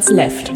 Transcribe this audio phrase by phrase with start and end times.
[0.00, 0.50] Minutes Left.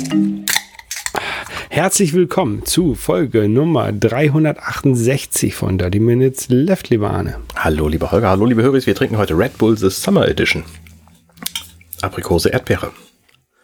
[1.68, 7.40] Herzlich willkommen zu Folge Nummer 368 von Dirty Minutes Left, lieber Arne.
[7.54, 8.86] Hallo, lieber Holger, hallo, liebe Höris.
[8.86, 10.64] Wir trinken heute Red Bull The Summer Edition.
[12.00, 12.92] Aprikose Erdbeere.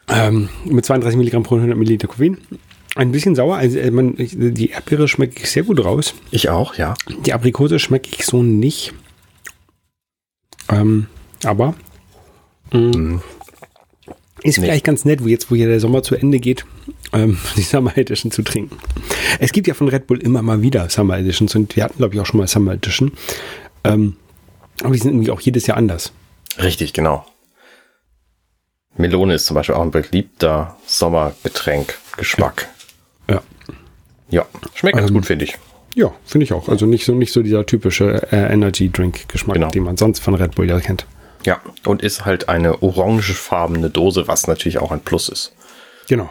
[0.08, 2.36] Ähm, mit 32 Milligramm pro 100 Milliliter Koffein.
[2.96, 3.56] Ein bisschen sauer.
[3.56, 6.12] Also, äh, man, die Erdbeere schmecke ich sehr gut raus.
[6.30, 6.92] Ich auch, ja.
[7.24, 8.92] Die Aprikose schmecke ich so nicht.
[10.68, 11.06] Ähm,
[11.42, 11.74] aber
[12.72, 13.20] mh, Mm.
[14.42, 14.64] Ist Nee.
[14.66, 16.64] vielleicht ganz nett, wo jetzt, wo hier der Sommer zu Ende geht,
[17.12, 18.76] ähm, die Summer Edition zu trinken.
[19.38, 22.14] Es gibt ja von Red Bull immer mal wieder Summer Editions und wir hatten, glaube
[22.14, 23.12] ich, auch schon mal Summer Edition.
[23.84, 24.16] Ähm,
[24.82, 26.12] aber die sind irgendwie auch jedes Jahr anders.
[26.58, 27.24] Richtig, genau.
[28.96, 31.96] Melone ist zum Beispiel auch ein beliebter Sommergetränk.
[32.16, 32.68] Geschmack.
[33.28, 33.40] Ja.
[34.30, 35.56] Ja, schmeckt ganz Ähm, gut, finde ich.
[35.94, 36.68] Ja, finde ich auch.
[36.68, 39.68] Also nicht so, nicht so dieser typische äh, Energy Drink Geschmack, Genau.
[39.70, 41.06] den man sonst von Red Bull ja kennt.
[41.44, 45.54] Ja, und ist halt eine orangefarbene Dose, was natürlich auch ein Plus ist.
[46.08, 46.30] Genau.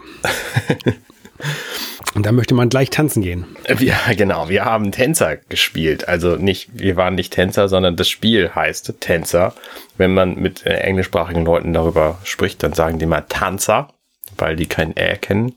[2.16, 3.46] und da möchte man gleich tanzen gehen.
[3.68, 6.08] Wir, genau, wir haben Tänzer gespielt.
[6.08, 9.56] Also nicht, wir waren nicht Tänzer, sondern das Spiel heißt Tänzer.
[9.98, 13.94] Wenn man mit äh, englischsprachigen Leuten darüber spricht, dann sagen die mal Tanzer,
[14.38, 15.56] weil die kein Ä kennen.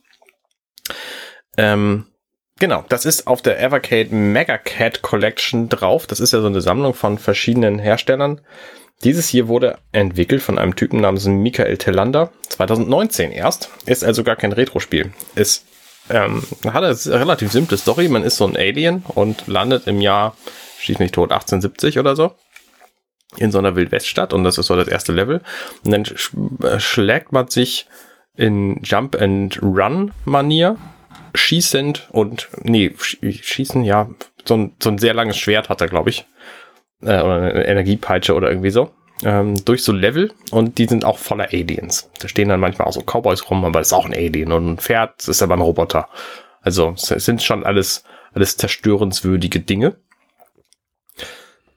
[1.58, 2.06] Ähm,
[2.62, 6.06] genau, das ist auf der Evercade Mega Cat Collection drauf.
[6.06, 8.40] Das ist ja so eine Sammlung von verschiedenen Herstellern.
[9.02, 13.68] Dieses hier wurde entwickelt von einem Typen namens Michael Telander, 2019 erst.
[13.84, 15.10] Ist also gar kein Retro-Spiel.
[15.34, 15.66] Ist
[16.08, 18.06] ähm, hat eine relativ simple Story.
[18.06, 20.36] Man ist so ein Alien und landet im Jahr,
[20.78, 22.30] schieß mich tot, 1870 oder so.
[23.38, 25.40] In so einer Wildweststadt und das ist so das erste Level.
[25.84, 26.30] Und dann sch
[26.62, 27.88] äh, schlägt man sich
[28.36, 30.76] in Jump and Run Manier
[31.34, 34.08] schießend und, nee, sch- schießen, ja,
[34.44, 36.26] so ein, so ein sehr langes Schwert hat er, glaube ich.
[37.02, 38.90] Äh, oder eine Energiepeitsche oder irgendwie so.
[39.24, 42.10] Ähm, durch so Level und die sind auch voller Aliens.
[42.20, 44.66] Da stehen dann manchmal auch so Cowboys rum, aber das ist auch ein Alien und
[44.72, 46.08] ein Pferd das ist aber ein Roboter.
[46.60, 48.02] Also es sind schon alles,
[48.34, 49.96] alles zerstörenswürdige Dinge,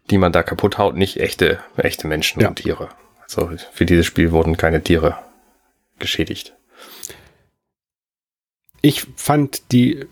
[0.10, 2.48] die man da kaputt haut, nicht echte, echte Menschen Ja.
[2.50, 2.90] und Tiere.
[3.24, 5.18] Also für dieses Spiel wurden keine Tiere
[6.00, 6.54] geschädigt.
[8.86, 10.06] Ich fand die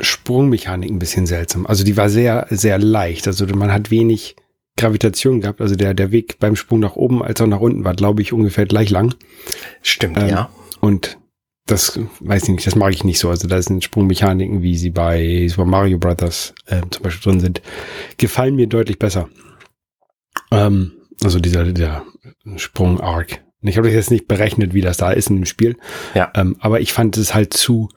[0.00, 1.64] Sprungmechanik ein bisschen seltsam.
[1.64, 3.28] Also die war sehr, sehr leicht.
[3.28, 4.34] Also man hat wenig
[4.76, 5.60] Gravitation gehabt.
[5.60, 8.32] Also der, der Weg beim Sprung nach oben als auch nach unten war, glaube ich,
[8.32, 9.14] ungefähr gleich lang.
[9.80, 10.50] Stimmt, Ähm, ja.
[10.80, 11.18] Und
[11.66, 13.30] das weiß ich nicht, das mag ich nicht so.
[13.30, 17.62] Also da sind Sprungmechaniken, wie sie bei Super Mario Brothers äh, zum Beispiel drin sind,
[18.16, 19.28] gefallen mir deutlich besser.
[20.50, 22.04] Ähm, also dieser, dieser
[22.56, 23.44] Sprung-Arc.
[23.64, 25.76] Und Ich habe das jetzt nicht berechnet, wie das da ist in dem Spiel.
[26.14, 26.30] Ja.
[26.34, 27.88] Ähm, aber ich fand es halt zu,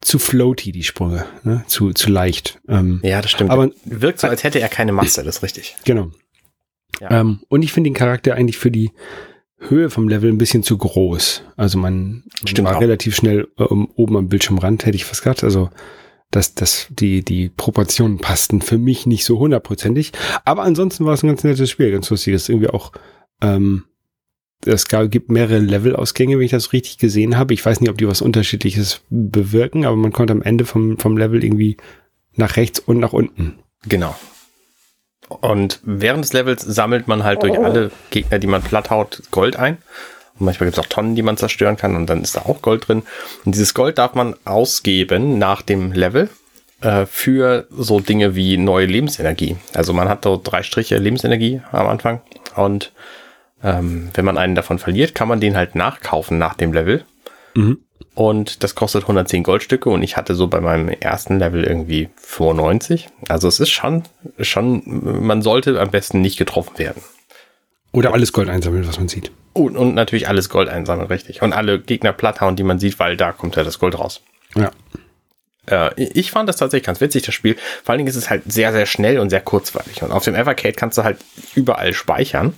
[0.00, 1.26] zu floaty, die Sprünge.
[1.44, 1.62] Ne?
[1.66, 2.58] Zu, zu leicht.
[2.68, 3.50] Ähm, Ja, das stimmt.
[3.50, 5.76] aber Wirkt so, als hätte er keine Masse, das ist richtig.
[5.84, 6.10] Genau.
[7.00, 7.20] Ja.
[7.20, 8.90] Ähm, und ich finde den Charakter eigentlich für die
[9.58, 11.42] Höhe vom Level ein bisschen zu groß.
[11.56, 12.80] Also man, man Stimmt war auch.
[12.80, 15.44] relativ schnell ähm, oben am Bildschirmrand, hätte ich fast gesagt.
[15.44, 15.70] Also
[16.30, 20.12] dass dass die, die Proportionen passten für mich nicht so hundertprozentig.
[20.44, 22.48] Aber ansonsten war es ein ganz nettes Spiel, ganz lustiges.
[22.48, 22.92] Irgendwie auch,
[23.40, 23.84] ähm,
[24.66, 27.54] es gibt mehrere Levelausgänge, wenn ich das richtig gesehen habe.
[27.54, 31.16] Ich weiß nicht, ob die was Unterschiedliches bewirken, aber man konnte am Ende vom, vom
[31.16, 31.76] Level irgendwie
[32.36, 33.58] nach rechts und nach unten.
[33.86, 34.14] Genau.
[35.28, 39.56] Und während des Levels sammelt man halt durch alle Gegner, die man platt haut, Gold
[39.56, 39.78] ein.
[40.38, 42.60] Und manchmal gibt es auch Tonnen, die man zerstören kann und dann ist da auch
[42.60, 43.02] Gold drin.
[43.44, 46.28] Und dieses Gold darf man ausgeben nach dem Level
[46.80, 49.56] äh, für so Dinge wie neue Lebensenergie.
[49.72, 52.20] Also man hat so drei Striche Lebensenergie am Anfang
[52.56, 52.92] und
[53.64, 57.04] ähm, wenn man einen davon verliert, kann man den halt nachkaufen nach dem Level.
[57.54, 57.78] Mhm.
[58.14, 63.08] Und das kostet 110 Goldstücke und ich hatte so bei meinem ersten Level irgendwie 95.
[63.28, 64.04] Also es ist schon,
[64.38, 64.82] schon,
[65.26, 67.02] man sollte am besten nicht getroffen werden.
[67.90, 69.32] Oder alles Gold einsammeln, was man sieht.
[69.52, 71.42] Und, und natürlich alles Gold einsammeln, richtig.
[71.42, 74.20] Und alle Gegner platt hauen, die man sieht, weil da kommt ja das Gold raus.
[74.56, 74.70] Ja.
[75.66, 77.56] Äh, ich fand das tatsächlich ganz witzig, das Spiel.
[77.82, 80.02] Vor allen Dingen ist es halt sehr, sehr schnell und sehr kurzweilig.
[80.02, 81.18] Und auf dem Evercade kannst du halt
[81.54, 82.54] überall speichern.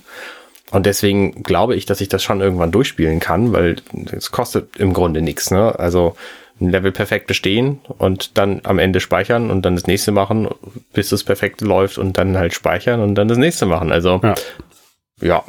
[0.71, 3.77] Und deswegen glaube ich, dass ich das schon irgendwann durchspielen kann, weil
[4.11, 5.49] es kostet im Grunde nichts.
[5.51, 5.77] Ne?
[5.79, 6.15] Also
[6.59, 10.49] ein Level perfekt bestehen und dann am Ende speichern und dann das nächste machen,
[10.91, 13.91] bis es perfekt läuft und dann halt speichern und dann das nächste machen.
[13.91, 14.35] Also Ja.
[15.21, 15.43] ja,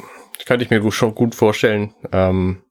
[0.45, 1.93] könnte ich mir gut- schon gut vorstellen.
[2.11, 2.61] Ähm,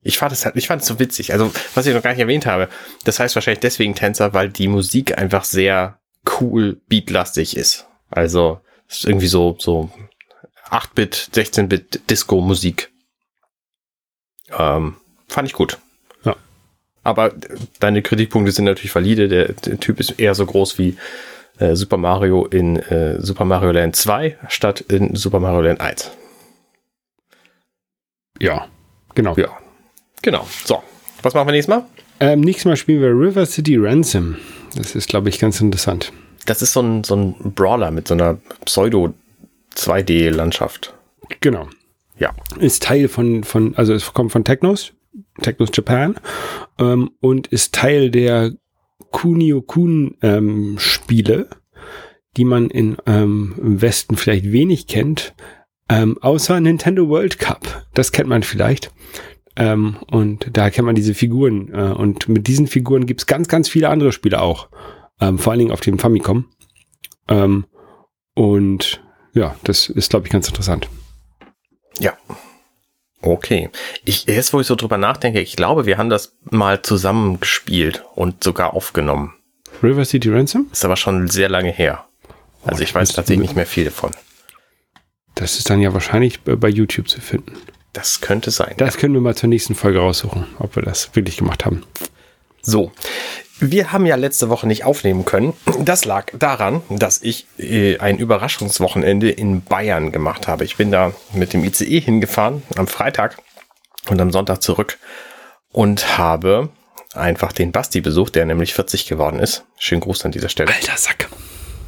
[0.00, 1.32] ich fand es halt, ich fand es so witzig.
[1.32, 2.68] Also, was ich noch gar nicht erwähnt habe,
[3.04, 6.00] das heißt wahrscheinlich deswegen Tänzer, weil die Musik einfach sehr
[6.40, 7.86] cool beatlastig ist.
[8.10, 9.90] Also, es ist irgendwie so, so
[10.72, 12.90] 8-Bit, 16-Bit Disco-Musik.
[14.58, 14.96] Ähm,
[15.28, 15.78] fand ich gut.
[16.24, 16.36] Ja.
[17.02, 17.32] Aber
[17.78, 19.28] deine Kritikpunkte sind natürlich valide.
[19.28, 20.96] Der, der Typ ist eher so groß wie
[21.58, 26.10] äh, Super Mario in äh, Super Mario Land 2 statt in Super Mario Land 1.
[28.40, 28.66] Ja,
[29.14, 29.36] genau.
[29.36, 29.56] Ja.
[30.22, 30.46] Genau.
[30.64, 30.82] So.
[31.22, 31.86] Was machen wir nächstes Mal?
[32.18, 34.36] Ähm, nächstes Mal spielen wir River City Ransom.
[34.74, 36.12] Das ist, glaube ich, ganz interessant.
[36.46, 38.38] Das ist so ein, so ein Brawler mit so einer
[39.74, 40.94] Pseudo-2D-Landschaft.
[41.40, 41.68] Genau.
[42.18, 42.34] Ja.
[42.58, 44.92] Ist Teil von, von also es kommt von Technos,
[45.40, 46.16] Technos Japan
[46.78, 48.52] ähm, und ist Teil der
[49.10, 51.46] Kunio-Kun-Spiele, ähm,
[52.36, 55.34] die man in, ähm, im Westen vielleicht wenig kennt,
[55.88, 57.86] ähm, außer Nintendo World Cup.
[57.94, 58.92] Das kennt man vielleicht.
[59.56, 61.72] Ähm, und da kennt man diese Figuren.
[61.74, 64.68] Äh, und mit diesen Figuren gibt's ganz, ganz viele andere Spiele auch.
[65.20, 66.46] Ähm, vor allen Dingen auf dem Famicom.
[68.34, 69.00] Und
[69.32, 70.88] ja, das ist, glaube ich, ganz interessant.
[71.98, 72.16] Ja.
[73.20, 73.70] Okay.
[74.04, 78.04] Ich, jetzt, wo ich so drüber nachdenke, ich glaube, wir haben das mal zusammen gespielt
[78.14, 79.34] und sogar aufgenommen.
[79.82, 80.66] River City Ransom?
[80.72, 82.04] Ist aber schon sehr lange her.
[82.64, 84.12] Also oh, ich weiß tatsächlich nicht mehr viel davon.
[85.34, 87.56] Das ist dann ja wahrscheinlich bei YouTube zu finden.
[87.92, 88.74] Das könnte sein.
[88.76, 89.00] Das ja.
[89.00, 91.84] können wir mal zur nächsten Folge raussuchen, ob wir das wirklich gemacht haben.
[92.62, 92.92] So.
[93.60, 95.52] Wir haben ja letzte Woche nicht aufnehmen können.
[95.78, 100.64] Das lag daran, dass ich äh, ein Überraschungswochenende in Bayern gemacht habe.
[100.64, 103.38] Ich bin da mit dem ICE hingefahren am Freitag
[104.08, 104.98] und am Sonntag zurück
[105.70, 106.70] und habe
[107.14, 109.64] einfach den Basti besucht, der nämlich 40 geworden ist.
[109.78, 110.72] Schönen Gruß an dieser Stelle.
[110.72, 111.28] Alter Sack.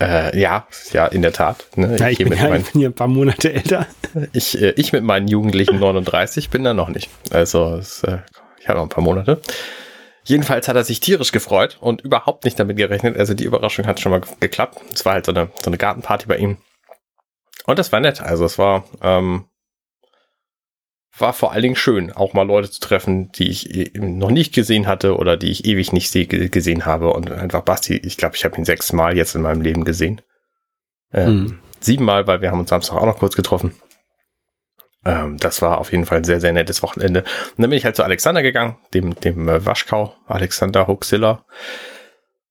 [0.00, 1.64] Äh, ja, ja, in der Tat.
[1.76, 1.96] Ne?
[1.98, 3.86] Ja, ich, ich, bin ja, ich, bin hier ein paar Monate älter.
[4.32, 7.10] Ich, äh, ich mit meinen Jugendlichen 39 bin da noch nicht.
[7.30, 8.18] Also es, äh,
[8.60, 9.40] ich habe noch ein paar Monate.
[10.26, 13.16] Jedenfalls hat er sich tierisch gefreut und überhaupt nicht damit gerechnet.
[13.16, 14.80] Also die Überraschung hat schon mal geklappt.
[14.92, 16.56] Es war halt so eine, so eine Gartenparty bei ihm.
[17.66, 18.22] Und das war nett.
[18.22, 19.44] Also es war, ähm,
[21.16, 24.86] war vor allen Dingen schön, auch mal Leute zu treffen, die ich noch nicht gesehen
[24.86, 27.12] hatte oder die ich ewig nicht gesehen habe.
[27.12, 30.22] Und einfach Basti, ich glaube, ich habe ihn sechsmal jetzt in meinem Leben gesehen.
[31.12, 31.58] Ähm, mhm.
[31.80, 33.74] Siebenmal, weil wir haben uns Samstag auch noch kurz getroffen.
[35.04, 37.20] Ähm, das war auf jeden Fall ein sehr, sehr nettes Wochenende.
[37.20, 41.44] Und dann bin ich halt zu Alexander gegangen, dem, dem äh, Waschkau, Alexander Huxilla.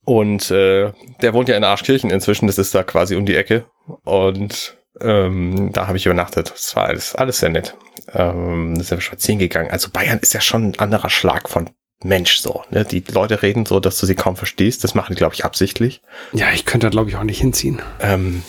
[0.05, 0.91] Und äh,
[1.21, 3.65] der wohnt ja in Arschkirchen inzwischen, das ist da quasi um die Ecke.
[4.03, 6.51] Und ähm, da habe ich übernachtet.
[6.51, 7.75] Das war alles, alles sehr nett.
[8.13, 9.71] Ähm, sind wir spazieren gegangen.
[9.71, 11.69] Also Bayern ist ja schon ein anderer Schlag von
[12.03, 12.63] Mensch so.
[12.69, 12.85] Ne?
[12.85, 14.83] Die Leute reden so, dass du sie kaum verstehst.
[14.83, 16.01] Das machen die, glaube ich, absichtlich.
[16.33, 17.81] Ja, ich könnte da, glaube ich, auch nicht hinziehen.
[18.01, 18.43] Ähm,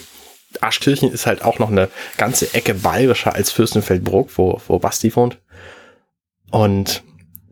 [0.63, 5.39] Aschkirchen ist halt auch noch eine ganze Ecke bayerischer als Fürstenfeldbruck, wo, wo Basti wohnt.
[6.51, 7.03] Und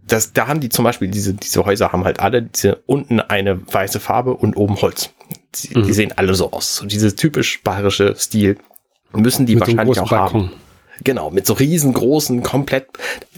[0.06, 3.60] das, da haben die zum Beispiel, diese, diese Häuser haben halt alle diese unten eine
[3.72, 5.10] weiße Farbe und oben Holz.
[5.54, 5.84] Die, mhm.
[5.84, 6.76] die sehen alle so aus.
[6.76, 8.58] So dieses typisch bayerische Stil
[9.12, 10.42] müssen die Mit wahrscheinlich auch Balkon.
[10.42, 10.52] haben.
[11.02, 12.86] Genau, mit so riesengroßen, komplett,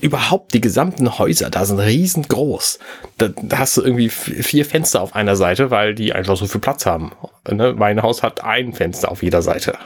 [0.01, 2.79] überhaupt die gesamten Häuser da sind riesengroß.
[3.19, 6.61] Da, da hast du irgendwie vier Fenster auf einer Seite, weil die einfach so viel
[6.61, 7.13] Platz haben.
[7.51, 7.75] Ne?
[7.77, 9.79] Mein Haus hat ein Fenster auf jeder Seite.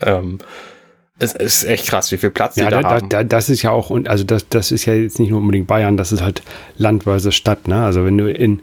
[0.00, 0.38] Ähm,
[1.18, 3.08] es ist echt krass, wie viel Platz ja, die da, da haben.
[3.08, 5.66] Da, das ist ja auch, und also das, das ist ja jetzt nicht nur unbedingt
[5.66, 6.42] Bayern, das ist halt
[6.76, 7.68] Land versus Stadt.
[7.68, 7.84] Ne?
[7.84, 8.60] Also wenn du in,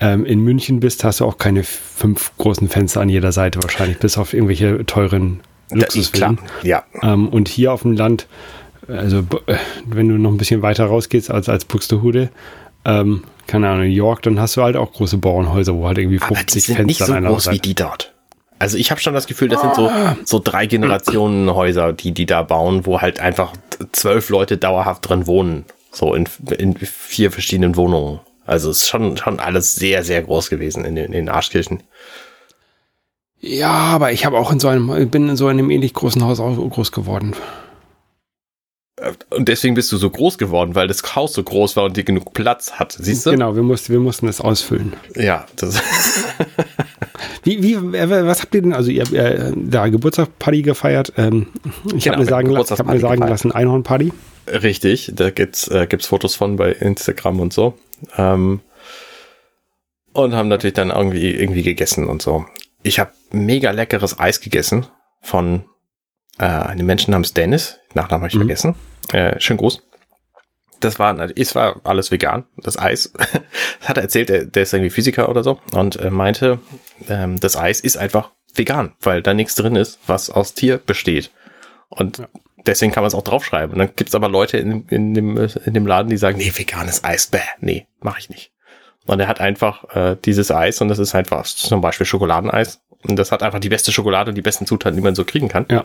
[0.00, 3.98] ähm, in München bist, hast du auch keine fünf großen Fenster an jeder Seite wahrscheinlich,
[3.98, 6.38] bis auf irgendwelche teuren Luxusfilm.
[6.62, 6.84] Ja.
[7.02, 8.26] Ähm, und hier auf dem Land,
[8.88, 9.56] also äh,
[9.86, 12.30] wenn du noch ein bisschen weiter rausgehst als, als Buxtehude,
[12.84, 16.18] ähm, keine Ahnung, New York, dann hast du halt auch große Bauernhäuser, wo halt irgendwie
[16.18, 17.56] 50 Aber die sind Fenster nicht so groß Seite.
[17.56, 18.12] wie die dort.
[18.60, 19.90] Also ich habe schon das Gefühl, das sind so,
[20.24, 23.54] so drei Generationen Häuser, die die da bauen, wo halt einfach
[23.92, 25.64] zwölf Leute dauerhaft drin wohnen.
[25.90, 26.28] So in,
[26.58, 28.20] in vier verschiedenen Wohnungen.
[28.46, 31.82] Also es ist schon, schon alles sehr, sehr groß gewesen in den, in den Arschkirchen.
[33.40, 36.40] Ja, aber ich habe auch in so einem, bin in so einem ähnlich großen Haus
[36.40, 37.34] auch groß geworden.
[38.96, 41.96] Äh, und deswegen bist du so groß geworden, weil das Haus so groß war und
[41.96, 42.92] dir genug Platz hat.
[42.92, 43.30] Siehst du?
[43.30, 44.94] Genau, wir mussten, wir mussten das ausfüllen.
[45.16, 45.80] Ja, das.
[47.44, 48.74] wie, wie, was habt ihr denn?
[48.74, 51.14] Also, ihr habt äh, da Geburtstagsparty gefeiert.
[51.16, 51.46] Ähm,
[51.94, 54.12] ich genau, habe mir sagen, hab mir sagen lassen, Einhornparty.
[54.48, 57.74] Richtig, da gibt's, äh, gibt's Fotos von bei Instagram und so.
[58.18, 58.60] Ähm,
[60.12, 62.44] und haben natürlich dann irgendwie, irgendwie gegessen und so
[62.82, 64.86] ich habe mega leckeres Eis gegessen
[65.20, 65.64] von
[66.38, 67.78] äh, einem Menschen namens Dennis.
[67.94, 68.40] Nachnamen habe ich mhm.
[68.40, 68.74] vergessen.
[69.12, 69.82] Äh, schön groß.
[70.80, 73.12] Das war, es war alles vegan, das Eis.
[73.82, 76.58] hat er erzählt, der, der ist irgendwie Physiker oder so und äh, meinte,
[77.08, 81.30] ähm, das Eis ist einfach vegan, weil da nichts drin ist, was aus Tier besteht.
[81.90, 82.28] Und ja.
[82.64, 83.72] deswegen kann man es auch draufschreiben.
[83.72, 87.04] Und dann gibt's aber Leute in, in, dem, in dem Laden, die sagen, nee, veganes
[87.04, 88.52] Eis, bäh, nee, mache ich nicht.
[89.10, 92.78] Und er hat einfach äh, dieses Eis und das ist einfach zum Beispiel Schokoladeneis.
[93.02, 95.48] Und das hat einfach die beste Schokolade und die besten Zutaten, die man so kriegen
[95.48, 95.66] kann.
[95.68, 95.84] Ja.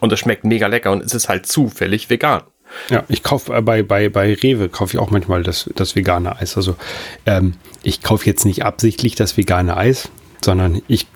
[0.00, 2.42] Und es schmeckt mega lecker und es ist halt zufällig vegan.
[2.90, 6.36] Ja, ich kaufe äh, bei, bei, bei Rewe kaufe ich auch manchmal das, das vegane
[6.36, 6.56] Eis.
[6.56, 6.74] Also
[7.24, 10.08] ähm, ich kaufe jetzt nicht absichtlich das vegane Eis,
[10.42, 11.06] sondern ich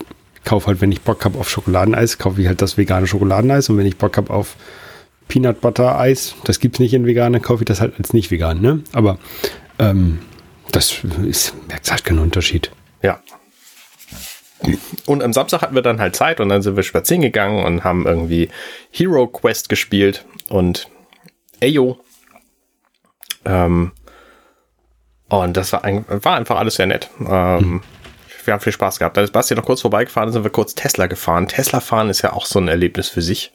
[0.45, 3.77] kaufe halt, wenn ich Bock habe auf Schokoladeneis, kaufe ich halt das vegane Schokoladeneis und
[3.77, 4.55] wenn ich Bock habe auf
[5.27, 8.13] Peanut Butter Eis, das gibt es nicht in vegan, dann kaufe ich das halt als
[8.13, 8.83] nicht vegan, ne?
[8.93, 9.17] Aber
[9.79, 10.19] ähm,
[10.71, 12.71] das ist, merkt halt keinen Unterschied.
[13.01, 13.21] Ja.
[15.05, 17.83] Und am Samstag hatten wir dann halt Zeit und dann sind wir spazieren gegangen und
[17.83, 18.49] haben irgendwie
[18.91, 20.89] Hero Quest gespielt und
[21.61, 21.99] Ayo.
[23.45, 23.93] Ähm,
[25.29, 27.09] und das war, ein, war einfach alles sehr nett.
[27.19, 27.81] Ähm, mhm.
[28.43, 29.15] Wir haben viel Spaß gehabt.
[29.15, 31.47] Dann ist Basti noch kurz vorbeigefahren, sind wir kurz Tesla gefahren.
[31.47, 33.53] Tesla fahren ist ja auch so ein Erlebnis für sich.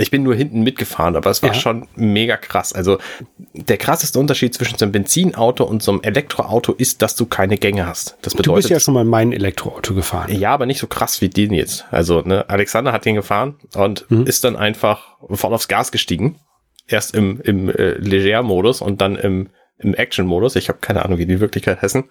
[0.00, 1.54] Ich bin nur hinten mitgefahren, aber es war ja.
[1.54, 2.72] schon mega krass.
[2.72, 2.98] Also
[3.52, 7.58] der krasseste Unterschied zwischen so einem Benzinauto und so einem Elektroauto ist, dass du keine
[7.58, 8.16] Gänge hast.
[8.22, 10.32] Das bedeutet, du bist ja schon mal mein Elektroauto gefahren.
[10.32, 11.84] Ja, aber nicht so krass wie den jetzt.
[11.90, 14.26] Also ne, Alexander hat den gefahren und mhm.
[14.26, 16.40] ist dann einfach voll aufs Gas gestiegen.
[16.86, 20.56] Erst im, im äh, Leger-Modus und dann im, im Action-Modus.
[20.56, 22.04] Ich habe keine Ahnung, wie die Wirklichkeit heißen.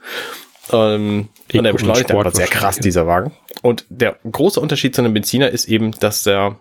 [0.72, 3.34] Ähm, und der beschleunigt einfach sehr krass, dieser Wagen.
[3.62, 6.58] Und der große Unterschied zu einem Benziner ist eben, dass der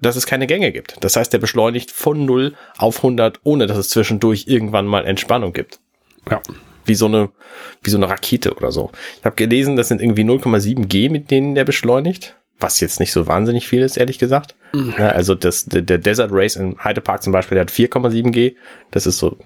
[0.00, 0.96] dass es keine Gänge gibt.
[1.00, 5.52] Das heißt, der beschleunigt von 0 auf 100, ohne dass es zwischendurch irgendwann mal Entspannung
[5.52, 5.80] gibt.
[6.30, 6.40] Ja.
[6.84, 7.30] Wie so eine,
[7.82, 8.90] wie so eine Rakete oder so.
[9.18, 12.36] Ich habe gelesen, das sind irgendwie 0,7 G, mit denen der beschleunigt.
[12.58, 14.54] Was jetzt nicht so wahnsinnig viel ist, ehrlich gesagt.
[14.72, 14.94] Mhm.
[14.98, 18.30] Ja, also das, der, der Desert Race in Heide Park zum Beispiel, der hat 4,7
[18.30, 18.56] G.
[18.90, 19.36] Das ist so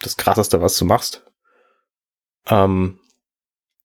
[0.00, 1.24] das krasseste, was du machst.
[2.48, 2.98] Ähm,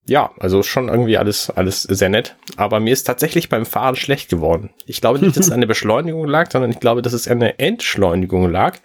[0.06, 2.36] ja, also schon irgendwie alles, alles sehr nett.
[2.58, 4.70] Aber mir ist tatsächlich beim Fahren schlecht geworden.
[4.86, 7.40] Ich glaube nicht, dass es an der Beschleunigung lag, sondern ich glaube, dass es an
[7.40, 8.78] der Entschleunigung lag,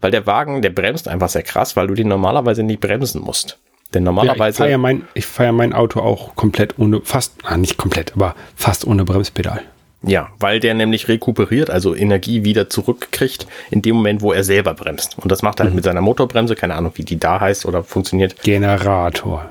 [0.00, 3.58] weil der Wagen, der bremst einfach sehr krass, weil du den normalerweise nicht bremsen musst.
[3.94, 4.40] Denn normalerweise.
[4.40, 7.56] Ja, ich fahre ja mein, ich fahr ja mein Auto auch komplett ohne, fast, ah,
[7.56, 9.62] nicht komplett, aber fast ohne Bremspedal.
[10.02, 14.74] Ja, weil der nämlich rekuperiert, also Energie wieder zurückkriegt, in dem Moment, wo er selber
[14.74, 15.16] bremst.
[15.18, 15.76] Und das macht er halt mhm.
[15.76, 18.42] mit seiner Motorbremse, keine Ahnung, wie die da heißt oder funktioniert.
[18.42, 19.50] Generator.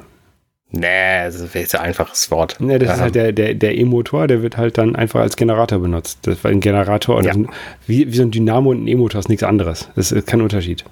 [0.75, 2.58] Nee, das ist ein einfaches Wort.
[2.60, 5.38] Nee, das ähm, ist halt der, der, der E-Motor, der wird halt dann einfach als
[5.38, 6.20] Generator benutzt.
[6.24, 7.32] Das war ein Generator, ja.
[7.32, 7.50] ein,
[7.88, 9.89] wie, wie so ein Dynamo und ein E-Motor ist nichts anderes.
[9.96, 10.84] Das ist kein Unterschied.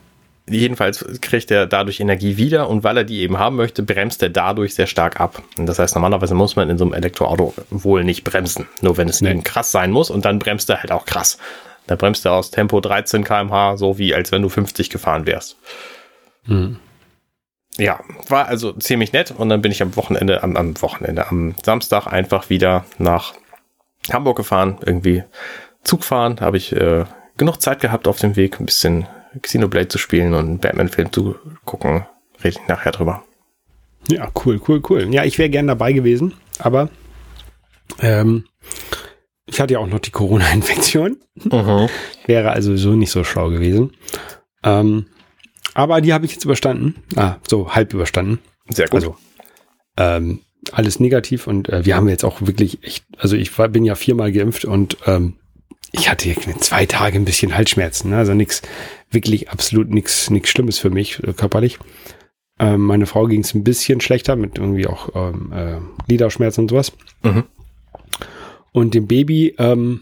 [0.50, 4.30] Jedenfalls kriegt er dadurch Energie wieder und weil er die eben haben möchte, bremst er
[4.30, 5.42] dadurch sehr stark ab.
[5.58, 8.68] Und das heißt, normalerweise muss man in so einem Elektroauto wohl nicht bremsen.
[8.82, 9.32] Nur wenn es nee.
[9.32, 11.38] eben krass sein muss und dann bremst er halt auch krass.
[11.88, 15.58] Da bremst er aus Tempo 13 kmh, so wie als wenn du 50 gefahren wärst.
[16.46, 16.78] Mhm
[17.78, 21.56] ja, war also ziemlich nett und dann bin ich am Wochenende, am, am Wochenende, am
[21.64, 23.34] Samstag einfach wieder nach
[24.12, 25.24] Hamburg gefahren, irgendwie
[25.84, 27.06] Zug fahren, habe ich äh,
[27.38, 29.08] genug Zeit gehabt auf dem Weg, ein bisschen
[29.42, 32.06] Xenoblade zu spielen und einen Batman-Film zu gucken.
[32.44, 33.24] Rede ich nachher drüber.
[34.08, 35.14] Ja, cool, cool, cool.
[35.14, 36.90] Ja, ich wäre gern dabei gewesen, aber
[38.02, 38.46] ähm,
[39.46, 41.18] ich hatte ja auch noch die Corona-Infektion.
[41.36, 41.90] Mhm.
[42.26, 43.92] Wäre also so nicht so schlau gewesen.
[44.64, 45.08] Ähm,
[45.74, 46.96] aber die habe ich jetzt überstanden.
[47.16, 48.40] Ah, so halb überstanden.
[48.70, 48.96] Sehr gut.
[48.96, 49.16] Also,
[49.98, 50.40] ähm,
[50.72, 53.96] alles negativ und äh, wir haben jetzt auch wirklich echt, also ich war, bin ja
[53.96, 55.36] viermal geimpft und ähm,
[55.92, 58.18] ich hatte zwei Tage ein bisschen Halsschmerzen, ne?
[58.18, 58.62] also nichts,
[59.12, 61.80] wirklich absolut nichts nichts Schlimmes für mich äh, körperlich.
[62.60, 65.78] Ähm, meine Frau ging es ein bisschen schlechter mit irgendwie auch ähm, äh,
[66.08, 66.94] Gliederschmerzen und sowas.
[67.24, 67.44] Mhm.
[68.72, 70.02] Und dem Baby, ähm,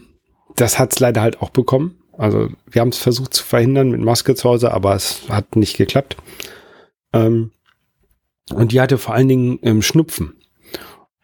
[0.56, 2.01] das hat's leider halt auch bekommen.
[2.22, 5.76] Also wir haben es versucht zu verhindern mit Maske zu Hause, aber es hat nicht
[5.76, 6.16] geklappt.
[7.12, 7.50] Ähm,
[8.54, 10.34] und die hatte vor allen Dingen ähm, Schnupfen.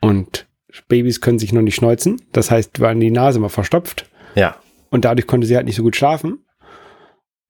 [0.00, 0.49] Und
[0.88, 2.21] Babys können sich noch nicht schneuzen.
[2.33, 4.11] Das heißt, waren die Nase mal verstopft.
[4.35, 4.57] Ja.
[4.90, 6.45] Und dadurch konnte sie halt nicht so gut schlafen.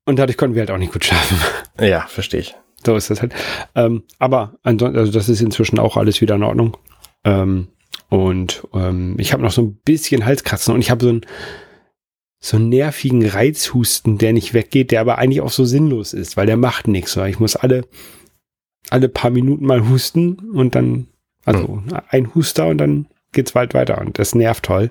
[0.05, 1.39] Und dadurch konnten wir halt auch nicht gut schlafen.
[1.81, 2.55] Ja, verstehe ich.
[2.85, 3.35] So ist das halt.
[3.77, 6.77] Ähm, aber ansonsten, also das ist inzwischen auch alles wieder in Ordnung.
[7.25, 7.69] Ähm,
[8.11, 11.25] und ähm, ich habe noch so ein bisschen Halskratzen und ich habe so ein
[12.41, 16.47] so einen nervigen Reizhusten, der nicht weggeht, der aber eigentlich auch so sinnlos ist, weil
[16.47, 17.17] der macht nichts.
[17.17, 17.83] Ich muss alle,
[18.91, 21.09] alle paar Minuten mal husten und dann,
[21.45, 21.99] also mhm.
[22.09, 24.91] ein Huster und dann geht's bald weiter und das nervt toll.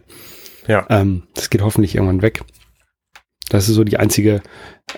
[0.67, 0.85] Ja.
[0.89, 2.41] Ähm, das geht hoffentlich irgendwann weg.
[3.49, 4.41] Das ist so die einzige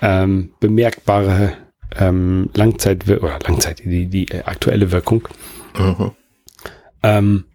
[0.01, 1.53] ähm, bemerkbare
[1.95, 5.27] ähm, Langzeit oder Langzeit, die, die aktuelle Wirkung.
[5.77, 6.11] Mhm.
[7.03, 7.45] Ähm,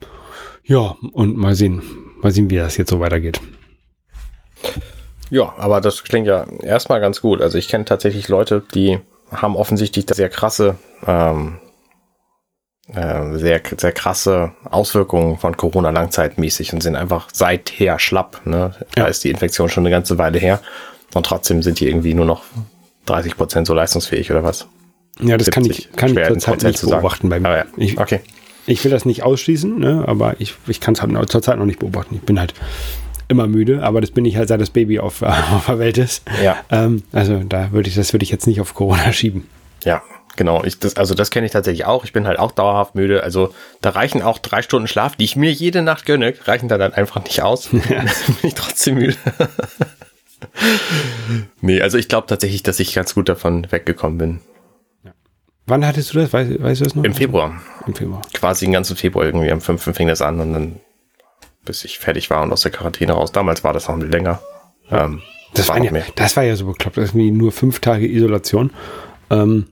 [0.62, 1.82] ja, und mal sehen,
[2.22, 3.40] mal sehen, wie das jetzt so weitergeht.
[5.30, 7.40] Ja, aber das klingt ja erstmal ganz gut.
[7.40, 11.58] Also ich kenne tatsächlich Leute, die haben offensichtlich sehr krasse, ähm,
[12.92, 18.42] äh, sehr, sehr krasse Auswirkungen von Corona langzeitmäßig und sind einfach seither schlapp.
[18.44, 18.74] Ne?
[18.94, 20.60] Da ist die Infektion schon eine ganze Weile her
[21.14, 22.42] und trotzdem sind die irgendwie nur noch
[23.06, 24.66] 30 Prozent so leistungsfähig oder was?
[25.20, 27.56] Ja, das kann ich, kann ich zurzeit nicht beobachten bei mir.
[27.56, 27.64] Ja.
[27.76, 28.20] Ich, okay.
[28.66, 31.78] Ich will das nicht ausschließen, ne, aber ich, ich kann es halt zurzeit noch nicht
[31.78, 32.14] beobachten.
[32.14, 32.54] Ich bin halt
[33.34, 36.22] immer müde, aber das bin ich halt, seit das Baby auf, auf der Welt ist.
[36.42, 36.56] Ja.
[36.70, 39.46] Ähm, also da würde ich, das würde ich jetzt nicht auf Corona schieben.
[39.84, 40.02] Ja,
[40.36, 40.62] genau.
[40.64, 42.04] Ich, das, also das kenne ich tatsächlich auch.
[42.04, 43.22] Ich bin halt auch dauerhaft müde.
[43.22, 46.78] Also da reichen auch drei Stunden Schlaf, die ich mir jede Nacht gönne, reichen da
[46.78, 47.70] dann einfach nicht aus.
[47.90, 48.00] Ja.
[48.26, 49.16] bin ich trotzdem müde.
[51.60, 54.40] nee, also ich glaube tatsächlich, dass ich ganz gut davon weggekommen bin.
[55.04, 55.12] Ja.
[55.66, 56.32] Wann hattest du das?
[56.32, 57.04] Weißt, weißt du das noch?
[57.04, 57.60] Im Februar.
[57.86, 58.22] Im Februar.
[58.32, 59.50] Quasi den ganzen Februar irgendwie.
[59.50, 59.94] Am 5.
[59.94, 60.80] fing das an und dann,
[61.64, 63.32] bis ich fertig war und aus der Quarantäne raus.
[63.32, 64.40] Damals war das noch ein bisschen länger.
[64.90, 65.22] Ähm,
[65.54, 66.96] Das war, ja, das war ja so bekloppt.
[66.96, 68.70] Das ist wie nur fünf Tage Isolation.
[69.30, 69.66] Ähm,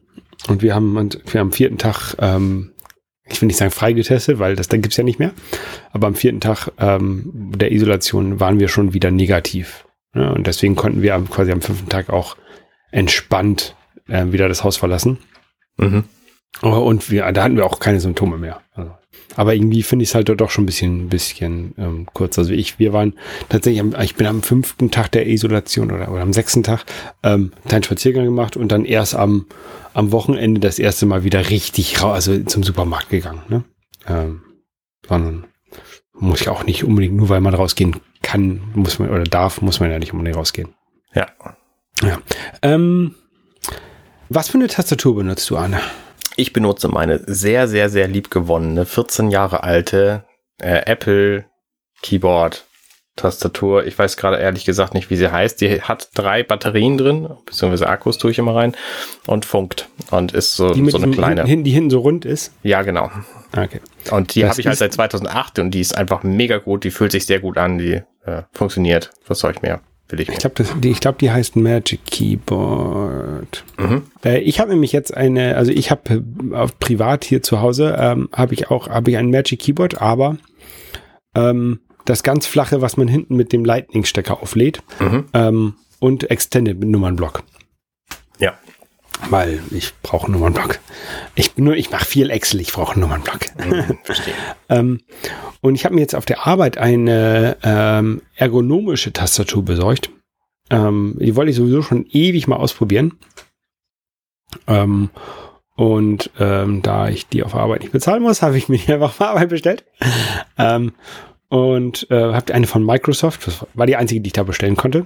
[0.49, 2.73] und wir haben, wir haben am vierten Tag, ähm,
[3.25, 5.33] ich will nicht sagen freigetestet, weil das dann gibt's ja nicht mehr.
[5.93, 9.87] Aber am vierten Tag ähm, der Isolation waren wir schon wieder negativ.
[10.15, 12.37] Ja, und deswegen konnten wir am, quasi am fünften Tag auch
[12.91, 13.75] entspannt
[14.09, 15.19] äh, wieder das Haus verlassen.
[15.79, 16.05] Mhm.
[16.63, 18.61] Oh, Und wir, da hatten wir auch keine Symptome mehr.
[18.75, 18.93] Also,
[19.37, 22.39] aber irgendwie finde ich es halt doch schon ein bisschen, bisschen ähm, kurz.
[22.39, 23.15] Also ich, wir waren
[23.49, 26.85] tatsächlich, am, ich bin am fünften Tag der Isolation oder, oder am sechsten Tag
[27.23, 29.47] ähm, einen Spaziergang gemacht und dann erst am,
[29.95, 33.43] am Wochenende das erste Mal wieder richtig raus, also zum Supermarkt gegangen.
[33.49, 33.65] Ne?
[34.07, 34.43] Ähm,
[35.09, 35.47] sondern
[36.13, 39.81] muss ich auch nicht unbedingt, nur weil man rausgehen kann, muss man oder darf, muss
[39.81, 40.69] man ja nicht unbedingt rausgehen.
[41.15, 41.27] Ja.
[42.03, 42.19] Ja.
[42.63, 43.15] Ähm,
[44.29, 45.81] was für eine Tastatur benutzt du, Anne?
[46.37, 50.25] Ich benutze meine sehr, sehr, sehr liebgewonnene, 14 Jahre alte
[50.61, 51.45] äh, Apple
[52.03, 52.65] Keyboard
[53.17, 53.85] Tastatur.
[53.85, 55.61] Ich weiß gerade ehrlich gesagt nicht, wie sie heißt.
[55.61, 58.75] Die hat drei Batterien drin, beziehungsweise Akkus tue ich immer rein
[59.27, 61.45] und funkt und ist so, Die so eine kleine.
[61.45, 62.55] Hinten, die hinten so rund ist.
[62.63, 63.11] Ja, genau.
[63.55, 63.81] Okay.
[64.11, 66.85] Und die habe ich halt seit 2008 und die ist einfach mega gut.
[66.85, 67.77] Die fühlt sich sehr gut an.
[67.77, 69.11] Die äh, funktioniert.
[69.27, 69.83] Was soll ich mehr?
[70.09, 70.65] Will ich Ich glaube,
[71.01, 73.65] glaub, die heißt Magic Keyboard.
[73.79, 74.03] Mhm.
[74.25, 78.29] Äh, ich habe nämlich jetzt eine, also ich habe auf privat hier zu Hause ähm,
[78.33, 80.37] habe ich auch habe ich ein Magic Keyboard, aber
[81.35, 85.25] ähm, das ganz flache, was man hinten mit dem Lightning-Stecker auflädt Mhm.
[85.35, 87.43] ähm, und Extended mit Nummernblock,
[88.39, 88.55] Ja.
[89.31, 90.79] Weil ich brauche einen Nummernblock.
[91.35, 93.41] Ich bin nur, ich mache viel Excel, ich brauche einen Nummernblock.
[93.59, 93.99] Mhm.
[94.05, 94.35] Verstehe.
[94.69, 95.01] Ähm,
[95.61, 100.11] und ich habe mir jetzt auf der Arbeit eine ähm, ergonomische Tastatur besorgt.
[100.71, 103.19] Ähm, die wollte ich sowieso schon ewig mal ausprobieren.
[104.67, 105.11] Ähm,
[105.77, 109.11] und ähm, da ich die auf Arbeit nicht bezahlen muss, habe ich mir die einfach
[109.11, 109.85] auf Arbeit bestellt.
[110.57, 110.93] Ähm,
[111.49, 115.05] und äh, habe eine von Microsoft, das war die einzige, die ich da bestellen konnte.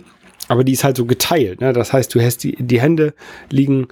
[0.49, 1.61] Aber die ist halt so geteilt.
[1.61, 1.73] Ne?
[1.73, 3.15] Das heißt, du hast die, die Hände
[3.51, 3.89] liegen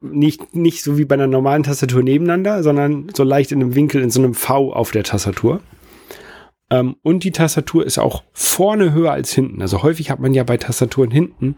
[0.00, 4.02] nicht, nicht so wie bei einer normalen Tastatur nebeneinander, sondern so leicht in einem Winkel,
[4.02, 5.60] in so einem V auf der Tastatur.
[6.70, 9.60] Ähm, und die Tastatur ist auch vorne höher als hinten.
[9.60, 11.56] Also häufig hat man ja bei Tastaturen hinten,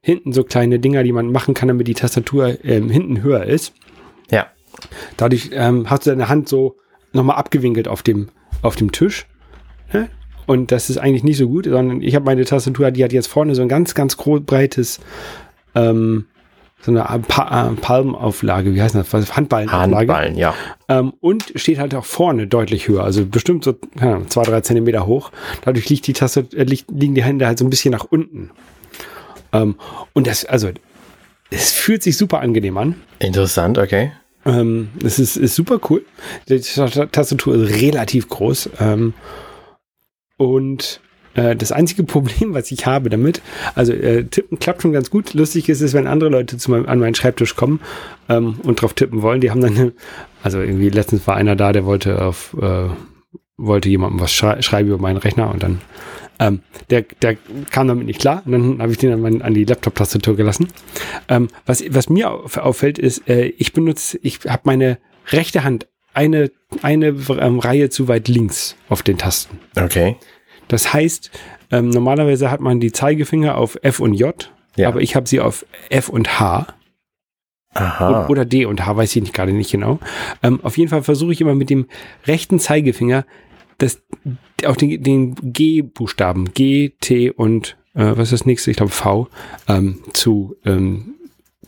[0.00, 3.74] hinten so kleine Dinger, die man machen kann, damit die Tastatur ähm, hinten höher ist.
[4.30, 4.46] Ja.
[5.16, 6.76] Dadurch ähm, hast du deine Hand so
[7.12, 8.28] nochmal abgewinkelt auf dem,
[8.62, 9.26] auf dem Tisch.
[9.92, 10.08] Ne?
[10.46, 13.26] Und das ist eigentlich nicht so gut, sondern ich habe meine Tastatur, die hat jetzt
[13.26, 15.00] vorne so ein ganz, ganz groß, breites,
[15.74, 16.26] ähm,
[16.80, 19.12] so eine pa äh, Palmauflage, wie heißt das?
[19.12, 19.96] Handballenauflage.
[19.96, 20.54] Handballen, ja.
[20.88, 25.06] Ähm, und steht halt auch vorne deutlich höher, also bestimmt so Ahnung, zwei, drei Zentimeter
[25.06, 25.32] hoch.
[25.62, 28.50] Dadurch liegt die Taste, äh, liegt, liegen die Hände halt so ein bisschen nach unten.
[29.52, 29.74] Ähm,
[30.12, 30.70] und das, also,
[31.50, 32.94] es fühlt sich super angenehm an.
[33.18, 34.12] Interessant, okay.
[34.44, 36.04] Ähm, das ist, ist super cool.
[36.48, 38.70] Die Tastatur ist relativ groß.
[38.80, 39.14] Ähm,
[40.36, 41.00] und
[41.38, 43.40] äh, das einzige Problem, was ich habe damit,
[43.74, 45.34] also äh, tippen klappt schon ganz gut.
[45.34, 47.80] Lustig ist es, wenn andere Leute zu meinem, an meinen Schreibtisch kommen
[48.28, 49.40] ähm, und drauf tippen wollen.
[49.40, 49.92] Die haben dann,
[50.42, 52.88] also irgendwie letztens war einer da, der wollte auf, äh,
[53.56, 55.80] wollte jemandem was schrei schreiben über meinen Rechner und dann
[56.40, 57.36] ähm, der, der
[57.70, 60.68] kam damit nicht klar und dann habe ich den an, mein, an die Laptop-Tastatur gelassen.
[61.28, 64.98] Ähm, was, was mir auf, auffällt, ist, äh, ich benutze, ich habe meine
[65.30, 66.50] rechte Hand eine,
[66.82, 69.58] eine ähm, Reihe zu weit links auf den Tasten.
[69.76, 70.16] Okay.
[70.68, 71.30] Das heißt,
[71.70, 74.88] ähm, normalerweise hat man die Zeigefinger auf F und J, Ja.
[74.88, 76.66] aber ich habe sie auf F und H
[77.74, 78.26] Aha.
[78.28, 80.00] Oder D und H, weiß ich nicht gerade nicht genau.
[80.42, 81.86] Ähm, auf jeden Fall versuche ich immer mit dem
[82.26, 83.24] rechten Zeigefinger
[83.76, 84.02] das,
[84.66, 88.70] auch den, den G-Buchstaben, G, T und äh, was ist das nächste?
[88.72, 89.28] Ich glaube V,
[89.68, 91.14] ähm, zu, ähm,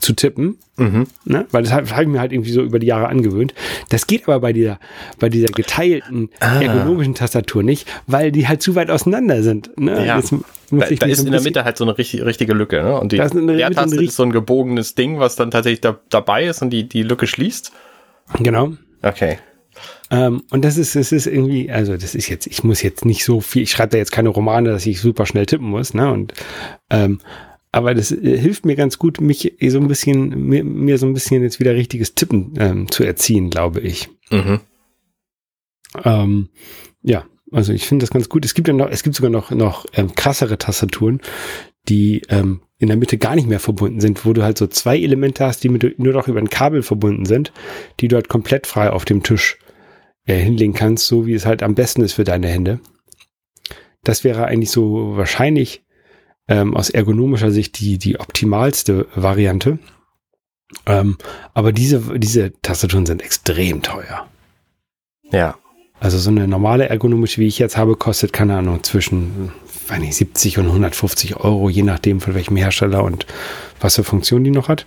[0.01, 0.59] zu tippen.
[0.77, 1.07] Mhm.
[1.25, 1.47] Ne?
[1.51, 3.55] Weil das habe hab ich mir halt irgendwie so über die Jahre angewöhnt.
[3.91, 4.79] Das geht aber bei dieser,
[5.19, 6.61] bei dieser geteilten Ah.
[6.61, 9.71] ergonomischen Tastatur nicht, weil die halt zu weit auseinander sind.
[9.79, 10.07] Ne?
[10.07, 10.17] Ja.
[10.17, 12.55] Das muss Da, ich da ist so in der Mitte halt so eine richtig, richtige
[12.55, 12.99] Lücke, ne?
[12.99, 16.71] Und die Leertaste ist so ein gebogenes Ding, was dann tatsächlich da, dabei ist und
[16.71, 17.73] die, die Lücke schließt.
[18.39, 18.73] Genau.
[19.03, 19.39] Okay.
[20.11, 23.25] Ähm, und das ist, das ist irgendwie, also das ist jetzt, ich muss jetzt nicht
[23.25, 26.11] so viel, ich schreibe da jetzt keine Romane, dass ich super schnell tippen muss, ne?
[26.13, 26.33] Und
[26.91, 27.21] ähm,
[27.73, 31.15] aber das äh, hilft mir ganz gut, mich so ein bisschen, mir, mir so ein
[31.15, 34.09] bisschen jetzt wieder richtiges Tippen ähm, zu erziehen, glaube ich.
[34.31, 34.61] Mhm.
[36.05, 36.49] Ähm,
[37.03, 38.45] ja, also ich finde das ganz gut.
[38.45, 41.21] Es gibt ja noch, es gibt sogar noch, noch ähm, krassere Tastaturen,
[41.89, 44.99] die ähm, in der Mitte gar nicht mehr verbunden sind, wo du halt so zwei
[44.99, 47.53] Elemente hast, die mit, nur noch über ein Kabel verbunden sind,
[48.01, 49.59] die du halt komplett frei auf dem Tisch
[50.27, 52.81] äh, hinlegen kannst, so wie es halt am besten ist für deine Hände.
[54.03, 55.85] Das wäre eigentlich so wahrscheinlich
[56.51, 59.79] ähm, aus ergonomischer Sicht die, die optimalste Variante.
[60.85, 61.17] Ähm,
[61.55, 64.27] aber diese, diese Tastaturen sind extrem teuer.
[65.31, 65.57] Ja.
[66.01, 69.53] Also so eine normale ergonomische, wie ich jetzt habe, kostet, keine Ahnung, zwischen
[69.91, 73.27] weiß nicht, 70 und 150 Euro, je nachdem von welchem Hersteller und
[73.81, 74.87] was für Funktion die noch hat.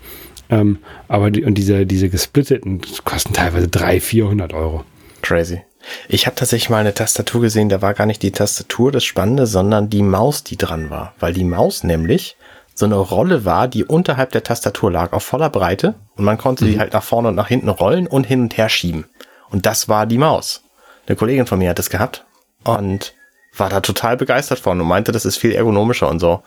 [0.49, 4.83] Ähm, aber die, und diese, diese gesplitteten kosten teilweise 300, 400 Euro.
[5.21, 5.61] Crazy.
[6.07, 9.47] Ich habe tatsächlich mal eine Tastatur gesehen, da war gar nicht die Tastatur das Spannende,
[9.47, 11.13] sondern die Maus, die dran war.
[11.19, 12.37] Weil die Maus nämlich
[12.75, 15.95] so eine Rolle war, die unterhalb der Tastatur lag, auf voller Breite.
[16.15, 16.71] Und man konnte mhm.
[16.71, 19.05] die halt nach vorne und nach hinten rollen und hin und her schieben.
[19.49, 20.63] Und das war die Maus.
[21.05, 22.25] Eine Kollegin von mir hat das gehabt
[22.63, 23.13] und
[23.55, 26.41] war da total begeistert von und meinte, das ist viel ergonomischer und so.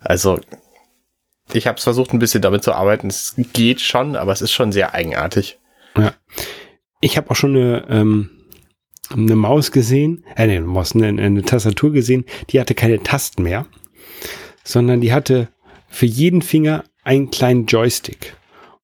[0.00, 0.40] Also
[1.52, 3.08] ich habe es versucht, ein bisschen damit zu arbeiten.
[3.08, 5.58] Es geht schon, aber es ist schon sehr eigenartig.
[5.96, 6.12] Ja.
[7.00, 8.30] Ich habe auch schon eine, ähm,
[9.14, 13.66] eine Maus gesehen, äh, eine Maus, eine, eine Tastatur gesehen, die hatte keine Tasten mehr,
[14.64, 15.48] sondern die hatte
[15.88, 18.34] für jeden Finger einen kleinen Joystick.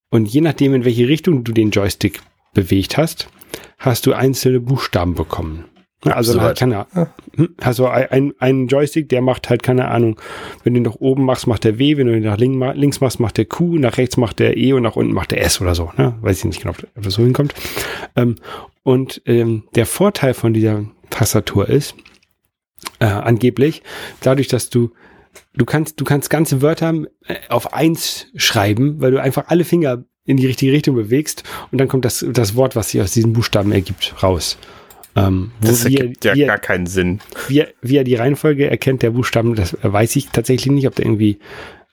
[0.09, 2.21] Und je nachdem, in welche Richtung du den Joystick
[2.53, 3.29] bewegt hast,
[3.77, 5.65] hast du einzelne Buchstaben bekommen.
[6.05, 6.87] Also halt keine,
[7.59, 10.17] also ein, ein Joystick, der macht halt keine Ahnung,
[10.63, 13.43] wenn du nach oben machst, macht der W, wenn du nach links machst, macht der
[13.43, 15.91] Q, nach rechts macht der E und nach unten macht der S oder so.
[15.97, 16.15] Ne?
[16.21, 17.53] Weiß ich nicht genau, ob das so hinkommt.
[18.83, 21.95] Und ähm, der Vorteil von dieser Tastatur ist,
[22.99, 23.83] äh, angeblich,
[24.21, 24.91] dadurch, dass du
[25.53, 26.93] du kannst, du kannst ganze Wörter
[27.25, 31.79] äh, auf eins schreiben, weil du einfach alle Finger in die richtige Richtung bewegst und
[31.79, 34.57] dann kommt das, das Wort, was sich aus diesen Buchstaben ergibt, raus.
[35.15, 37.19] Ähm, das ergibt ja gar keinen Sinn.
[37.47, 41.03] Wie, wie er die Reihenfolge erkennt, der Buchstaben, das weiß ich tatsächlich nicht, ob da
[41.03, 41.39] irgendwie,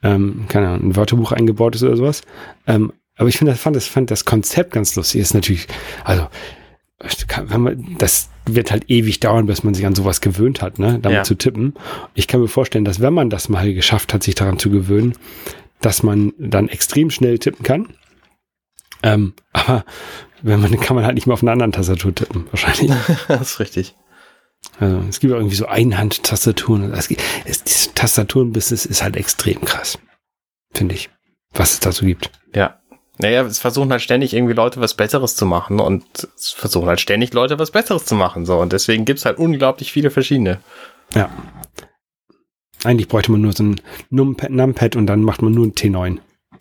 [0.03, 2.23] ähm, keine Ahnung, ein Wörterbuch eingebaut ist oder sowas.
[2.67, 5.23] Ähm, aber ich finde, das, fand, das, fand das Konzept ganz lustig.
[5.23, 5.67] Ist natürlich,
[6.05, 6.27] also,
[7.99, 11.25] das wird halt ewig dauern, bis man sich an sowas gewöhnt hat, ne, damit ja.
[11.25, 11.75] zu tippen.
[12.15, 15.15] Ich kann mir vorstellen, dass wenn man das mal geschafft hat, sich daran zu gewöhnen,
[15.81, 17.95] dass man dann extrem schnell tippen kann.
[19.03, 19.85] Ähm, aber
[20.43, 22.91] wenn man, kann man halt nicht mehr auf einer anderen Tastatur tippen, wahrscheinlich.
[23.29, 23.95] das ist richtig.
[24.79, 26.93] Also, es gibt irgendwie so Einhand-Tastaturen.
[27.95, 29.99] Tastaturenbusiness ist halt extrem krass.
[30.73, 31.11] Finde ich.
[31.53, 32.31] Was es dazu gibt.
[32.55, 32.81] Ja.
[33.19, 36.05] Naja, es versuchen halt ständig irgendwie Leute was Besseres zu machen und
[36.37, 38.45] es versuchen halt ständig Leute was Besseres zu machen.
[38.45, 40.59] So, und deswegen gibt es halt unglaublich viele verschiedene.
[41.15, 41.31] Ja.
[42.85, 46.19] Eigentlich bräuchte man nur so ein Numpad und dann macht man nur ein T9.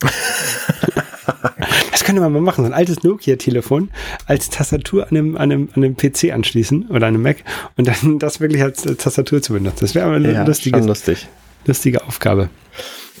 [1.90, 3.90] das könnte man mal machen, so ein altes Nokia-Telefon
[4.26, 7.44] als Tastatur an einem, an, einem, an einem PC anschließen oder einem Mac
[7.76, 9.80] und dann das wirklich als Tastatur zu benutzen.
[9.80, 11.28] Das wäre eine ja, lustige, lustig.
[11.66, 12.48] lustige Aufgabe.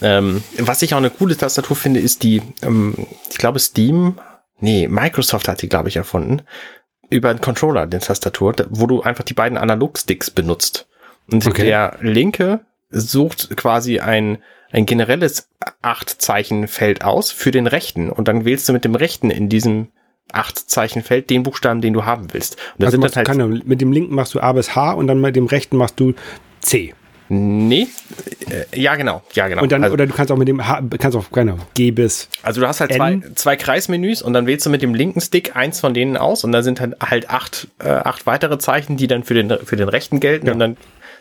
[0.02, 2.94] Ähm, was ich auch eine coole Tastatur finde, ist die, ähm,
[3.30, 4.18] ich glaube Steam,
[4.60, 6.42] nee, Microsoft hat die, glaube ich, erfunden,
[7.08, 10.86] über einen Controller, den Tastatur, wo du einfach die beiden Analogsticks benutzt.
[11.30, 11.64] Und okay.
[11.64, 14.38] der linke sucht quasi ein
[14.70, 15.48] ein generelles
[15.82, 19.88] Acht-Zeichen-Feld aus für den rechten und dann wählst du mit dem rechten in diesem
[20.32, 22.56] Acht-Zeichen-Feld den Buchstaben, den du haben willst.
[22.56, 25.06] Und das also sind halt keine, mit dem linken machst du A bis H und
[25.06, 26.14] dann mit dem rechten machst du
[26.60, 26.94] C.
[27.28, 27.88] Nee,
[28.50, 29.62] äh, ja genau, ja genau.
[29.62, 32.28] Und dann, also, oder du kannst auch mit dem H, kannst auch genau, G bis.
[32.42, 35.56] Also du hast halt zwei, zwei Kreismenüs und dann wählst du mit dem linken Stick
[35.56, 39.08] eins von denen aus und da sind halt, halt acht, äh, acht weitere Zeichen, die
[39.08, 40.52] dann für den, für den rechten gelten ja.
[40.52, 40.76] und dann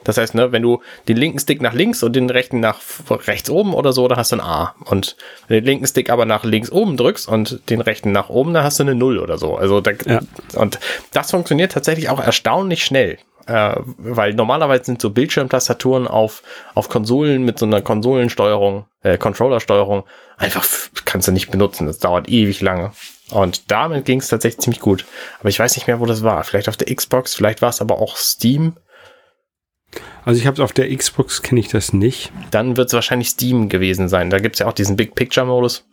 [0.05, 3.49] das heißt, ne, wenn du den linken Stick nach links und den rechten nach rechts
[3.49, 4.75] oben oder so, dann hast du ein A.
[4.85, 8.29] Und wenn du den linken Stick aber nach links oben drückst und den rechten nach
[8.29, 9.55] oben, dann hast du eine Null oder so.
[9.55, 10.21] Also da, ja.
[10.53, 10.79] und
[11.11, 13.17] das funktioniert tatsächlich auch erstaunlich schnell.
[13.47, 16.41] Äh, weil normalerweise sind so Bildschirmtastaturen auf,
[16.73, 20.03] auf Konsolen mit so einer Konsolensteuerung, äh, Controllersteuerung,
[20.38, 20.65] einfach
[21.05, 21.86] kannst du nicht benutzen.
[21.86, 22.91] Das dauert ewig lange.
[23.29, 25.05] Und damit ging es tatsächlich ziemlich gut.
[25.39, 26.43] Aber ich weiß nicht mehr, wo das war.
[26.43, 28.77] Vielleicht auf der Xbox, vielleicht war es aber auch Steam.
[30.23, 32.31] Also ich habe es auf der Xbox, kenne ich das nicht.
[32.49, 34.29] Dann wird es wahrscheinlich Steam gewesen sein.
[34.29, 35.88] Da gibt es ja auch diesen Big Picture Modus,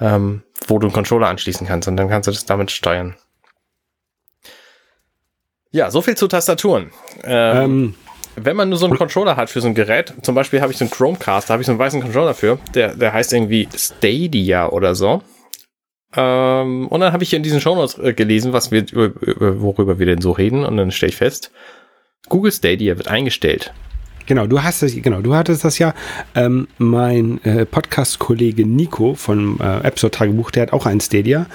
[0.00, 3.16] ähm, wo du einen Controller anschließen kannst und dann kannst du das damit steuern.
[5.74, 6.92] Ja, so viel zu Tastaturen.
[7.24, 7.94] Ähm, ähm,
[8.36, 10.78] wenn man nur so einen Controller hat für so ein Gerät, zum Beispiel habe ich
[10.78, 13.68] so einen Chromecast, da habe ich so einen weißen Controller für, der, der heißt irgendwie
[13.76, 15.22] Stadia oder so.
[16.14, 20.06] Ähm, und dann habe ich hier in diesen Shownotes äh, gelesen, was wir, worüber wir
[20.06, 21.50] denn so reden, und dann stelle ich fest,
[22.28, 23.72] Google Stadia wird eingestellt.
[24.26, 25.92] Genau, du hast es, genau, du hattest das ja.
[26.36, 31.46] Ähm, mein äh, Podcast-Kollege Nico vom äh, App Store Tagebuch, der hat auch ein Stadia.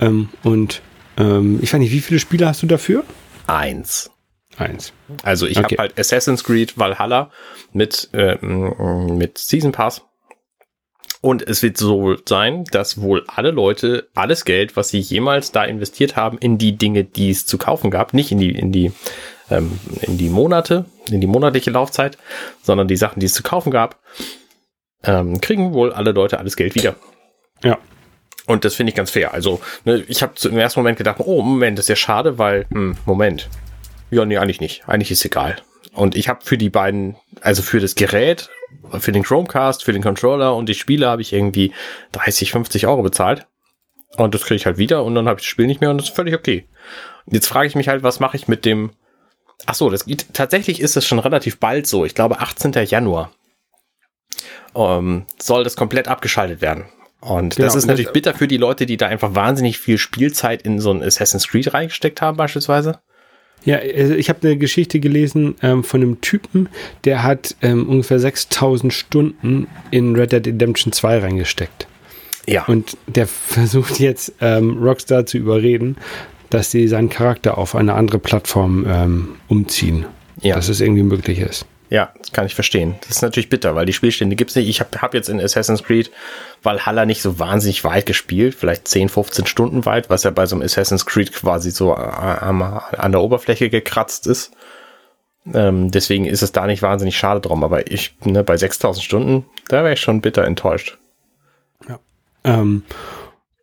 [0.00, 0.80] Ähm, und
[1.18, 3.04] ähm, ich weiß nicht, wie viele Spiele hast du dafür?
[3.50, 4.10] Eins.
[4.56, 4.92] Eins.
[5.22, 5.76] Also ich okay.
[5.76, 7.30] habe halt Assassin's Creed Valhalla
[7.72, 10.02] mit, äh, mit Season Pass.
[11.22, 15.64] Und es wird so sein, dass wohl alle Leute alles Geld, was sie jemals da
[15.64, 18.92] investiert haben, in die Dinge, die es zu kaufen gab, nicht in die, in die
[19.50, 22.16] ähm, in die Monate, in die monatliche Laufzeit,
[22.62, 23.98] sondern die Sachen, die es zu kaufen gab,
[25.02, 26.96] ähm, kriegen wohl alle Leute alles Geld wieder.
[27.62, 27.78] Ja.
[28.50, 29.32] Und das finde ich ganz fair.
[29.32, 32.66] Also, ne, ich habe im ersten Moment gedacht, oh, Moment, das ist ja schade, weil,
[32.72, 33.48] hm, Moment.
[34.10, 34.88] Ja, nee, eigentlich nicht.
[34.88, 35.54] Eigentlich ist egal.
[35.92, 38.50] Und ich habe für die beiden, also für das Gerät,
[38.98, 41.72] für den Chromecast, für den Controller und die Spiele habe ich irgendwie
[42.10, 43.46] 30, 50 Euro bezahlt.
[44.16, 45.98] Und das kriege ich halt wieder und dann habe ich das Spiel nicht mehr und
[45.98, 46.66] das ist völlig okay.
[47.26, 48.90] Jetzt frage ich mich halt, was mache ich mit dem.
[49.66, 50.34] Ach so, das geht.
[50.34, 52.04] Tatsächlich ist es schon relativ bald so.
[52.04, 52.72] Ich glaube, 18.
[52.72, 53.30] Januar
[54.74, 56.86] ähm, soll das komplett abgeschaltet werden.
[57.20, 60.62] Und genau, das ist natürlich bitter für die Leute, die da einfach wahnsinnig viel Spielzeit
[60.62, 62.98] in so ein Assassin's Creed reingesteckt haben, beispielsweise.
[63.64, 66.70] Ja, also ich habe eine Geschichte gelesen ähm, von einem Typen,
[67.04, 71.86] der hat ähm, ungefähr 6000 Stunden in Red Dead Redemption 2 reingesteckt.
[72.46, 72.64] Ja.
[72.64, 75.96] Und der versucht jetzt ähm, Rockstar zu überreden,
[76.48, 80.06] dass sie seinen Charakter auf eine andere Plattform ähm, umziehen.
[80.40, 80.54] Ja.
[80.54, 81.66] Dass es irgendwie möglich ist.
[81.90, 82.94] Ja, das kann ich verstehen.
[83.00, 84.68] Das ist natürlich bitter, weil die Spielstände gibt's nicht.
[84.68, 86.12] Ich habe hab jetzt in Assassin's Creed
[86.62, 90.54] Valhalla nicht so wahnsinnig weit gespielt, vielleicht 10, 15 Stunden weit, was ja bei so
[90.54, 94.52] einem Assassin's Creed quasi so äh, an der Oberfläche gekratzt ist.
[95.52, 99.46] Ähm, deswegen ist es da nicht wahnsinnig schade drum, aber ich, ne, bei 6000 Stunden,
[99.68, 100.96] da wäre ich schon bitter enttäuscht.
[101.88, 101.98] Ja.
[102.44, 102.84] Ähm,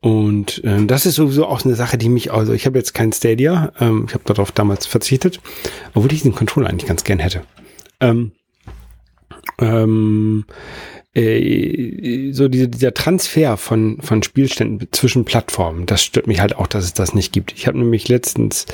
[0.01, 3.13] und äh, das ist sowieso auch eine Sache, die mich, also ich habe jetzt kein
[3.13, 5.39] Stadia, ähm, ich habe darauf damals verzichtet,
[5.93, 7.43] obwohl ich den Controller eigentlich ganz gern hätte.
[7.99, 8.31] Ähm,
[9.59, 10.45] ähm,
[11.13, 16.67] äh, so diese, dieser Transfer von, von Spielständen zwischen Plattformen, das stört mich halt auch,
[16.67, 17.53] dass es das nicht gibt.
[17.53, 18.65] Ich habe nämlich letztens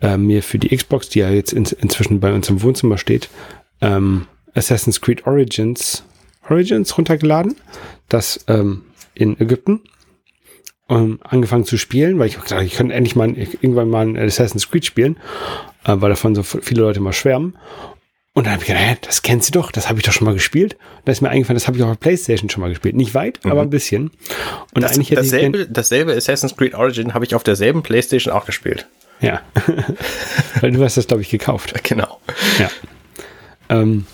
[0.00, 3.28] äh, mir für die Xbox, die ja jetzt in, inzwischen bei uns im Wohnzimmer steht,
[3.80, 6.04] ähm, Assassin's Creed Origins,
[6.48, 7.56] Origins runtergeladen,
[8.08, 8.82] das ähm,
[9.14, 9.80] in Ägypten
[10.88, 14.68] ähm, angefangen zu spielen, weil ich dachte, ich könnte endlich mal irgendwann mal ein Assassin's
[14.68, 15.16] Creed spielen,
[15.84, 17.56] äh, weil davon so viele Leute mal schwärmen.
[18.40, 20.24] Und dann habe ich gedacht, hä, das kennst du doch, das habe ich doch schon
[20.24, 20.72] mal gespielt.
[20.72, 22.96] Und da ist mir eingefallen, das habe ich auch auf PlayStation schon mal gespielt.
[22.96, 23.50] Nicht weit, mhm.
[23.50, 24.12] aber ein bisschen.
[24.72, 28.86] Und das, eigentlich dasselbe, dasselbe Assassin's Creed Origin habe ich auf derselben PlayStation auch gespielt.
[29.20, 29.42] Ja.
[30.62, 31.74] Weil du hast das, glaube ich, gekauft.
[31.84, 32.18] Genau.
[32.58, 32.70] Ja.
[33.68, 34.06] Ähm,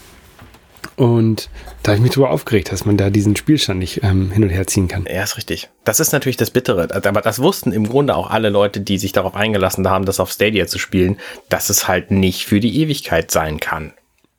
[0.96, 1.48] und
[1.84, 4.50] da habe ich mich drüber aufgeregt, dass man da diesen Spielstand nicht ähm, hin und
[4.50, 5.06] her ziehen kann.
[5.08, 5.68] Ja, ist richtig.
[5.84, 6.88] Das ist natürlich das Bittere.
[6.92, 10.32] Aber das wussten im Grunde auch alle Leute, die sich darauf eingelassen haben, das auf
[10.32, 11.16] Stadia zu spielen,
[11.48, 13.92] dass es halt nicht für die Ewigkeit sein kann.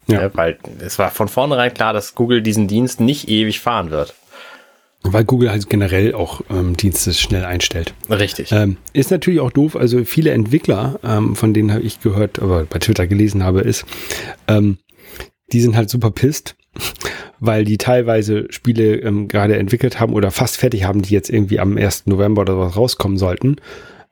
[0.07, 0.23] Ja.
[0.23, 0.31] ja.
[0.33, 4.13] weil es war von vornherein klar, dass Google diesen Dienst nicht ewig fahren wird.
[5.03, 7.93] Weil Google halt generell auch ähm, Dienste schnell einstellt.
[8.09, 8.51] Richtig.
[8.51, 9.75] Ähm, ist natürlich auch doof.
[9.75, 13.85] Also viele Entwickler, ähm, von denen habe ich gehört, aber bei Twitter gelesen habe, ist,
[14.47, 14.77] ähm,
[15.53, 16.55] die sind halt super pisst,
[17.39, 21.59] weil die teilweise Spiele ähm, gerade entwickelt haben oder fast fertig haben, die jetzt irgendwie
[21.59, 22.07] am 1.
[22.07, 23.57] November oder was rauskommen sollten.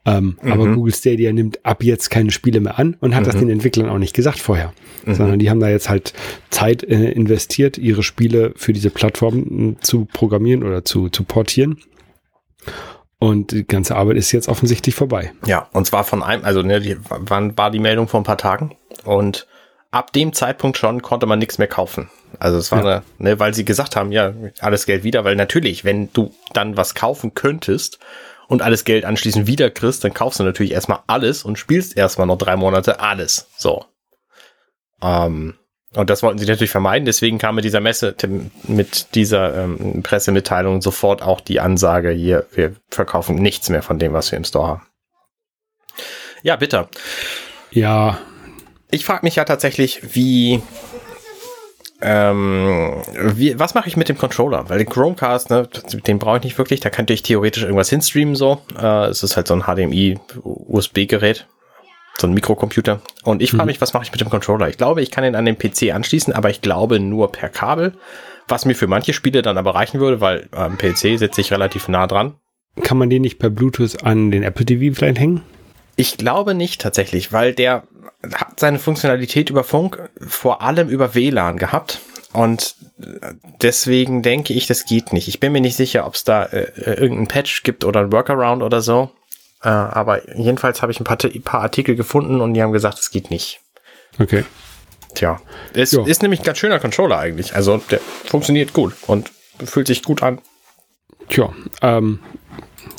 [0.06, 0.52] Ähm, mhm.
[0.52, 3.26] Aber Google Stadia nimmt ab jetzt keine Spiele mehr an und hat mhm.
[3.26, 4.74] das den Entwicklern auch nicht gesagt vorher,
[5.06, 5.16] mhm.
[5.16, 6.14] sondern die haben da jetzt halt
[6.52, 11.80] Zeit äh, investiert, ihre Spiele für diese Plattform äh, zu programmieren oder zu, zu portieren.
[13.18, 15.34] Und die ganze Arbeit ist jetzt offensichtlich vorbei.
[15.46, 18.38] Ja, und zwar von einem, also ne, die, wann war die Meldung vor ein paar
[18.38, 18.76] Tagen?
[19.04, 19.48] Und
[19.90, 22.10] ab dem Zeitpunkt schon konnte man nichts mehr kaufen.
[22.38, 22.86] Also es war ja.
[22.86, 26.78] eine, ne, weil sie gesagt haben, ja, alles Geld wieder, weil natürlich, wenn du dann
[26.78, 28.00] was kaufen könntest
[28.48, 32.28] und alles Geld anschließend wieder kriegst, dann kaufst du natürlich erstmal alles und spielst erstmal
[32.28, 33.48] noch drei Monate alles.
[33.58, 33.86] So.
[35.02, 35.56] Ähm,
[35.94, 38.16] und das wollten sie natürlich vermeiden, deswegen kam mit dieser Messe,
[38.64, 44.12] mit dieser ähm, Pressemitteilung sofort auch die Ansage hier, wir verkaufen nichts mehr von dem,
[44.14, 44.88] was wir im Store haben.
[46.44, 46.90] Ja, bitte.
[47.72, 48.20] Ja.
[48.92, 50.62] Ich frage mich ja tatsächlich, wie
[52.08, 53.02] ähm,
[53.34, 54.70] wie, was mache ich mit dem Controller?
[54.70, 55.68] Weil den Chromecast, ne,
[56.06, 56.80] den brauche ich nicht wirklich.
[56.80, 58.62] Da könnte ich theoretisch irgendwas hinstreamen so.
[58.80, 61.48] Äh, es ist halt so ein HDMI-USB-Gerät,
[62.18, 63.02] so ein Mikrocomputer.
[63.24, 63.68] Und ich frage mhm.
[63.68, 64.70] mich, was mache ich mit dem Controller?
[64.70, 67.94] Ich glaube, ich kann ihn an den PC anschließen, aber ich glaube nur per Kabel.
[68.48, 71.88] Was mir für manche Spiele dann aber reichen würde, weil am PC sitze ich relativ
[71.88, 72.36] nah dran.
[72.84, 75.42] Kann man den nicht per Bluetooth an den Apple TV vielleicht hängen?
[75.96, 77.84] Ich glaube nicht tatsächlich, weil der
[78.34, 82.00] hat seine Funktionalität über Funk vor allem über WLAN gehabt.
[82.34, 82.76] Und
[83.62, 85.30] deswegen denke ich, das geht nicht.
[85.30, 88.12] Ich bin mir nicht sicher, ob es da äh, äh, irgendeinen Patch gibt oder ein
[88.12, 89.12] Workaround oder so.
[89.64, 93.10] Äh, aber jedenfalls habe ich ein paar, paar, Artikel gefunden und die haben gesagt, es
[93.10, 93.62] geht nicht.
[94.20, 94.44] Okay.
[95.14, 95.40] Tja,
[95.74, 96.04] es jo.
[96.04, 97.56] ist nämlich ein ganz schöner Controller eigentlich.
[97.56, 99.32] Also der funktioniert gut und
[99.64, 100.42] fühlt sich gut an.
[101.30, 102.20] Tja, ähm,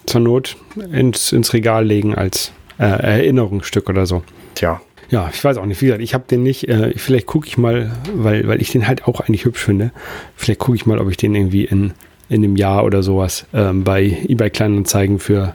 [0.07, 4.23] zur Not ins, ins Regal legen als äh, Erinnerungsstück oder so.
[4.55, 4.81] Tja.
[5.09, 5.81] Ja, ich weiß auch nicht.
[5.81, 6.69] Wie gesagt, ich habe den nicht.
[6.69, 9.93] Äh, vielleicht gucke ich mal, weil, weil ich den halt auch eigentlich hübsch finde.
[10.35, 11.93] Vielleicht gucke ich mal, ob ich den irgendwie in,
[12.29, 15.55] in einem Jahr oder sowas ähm, bei eBay Kleinanzeigen für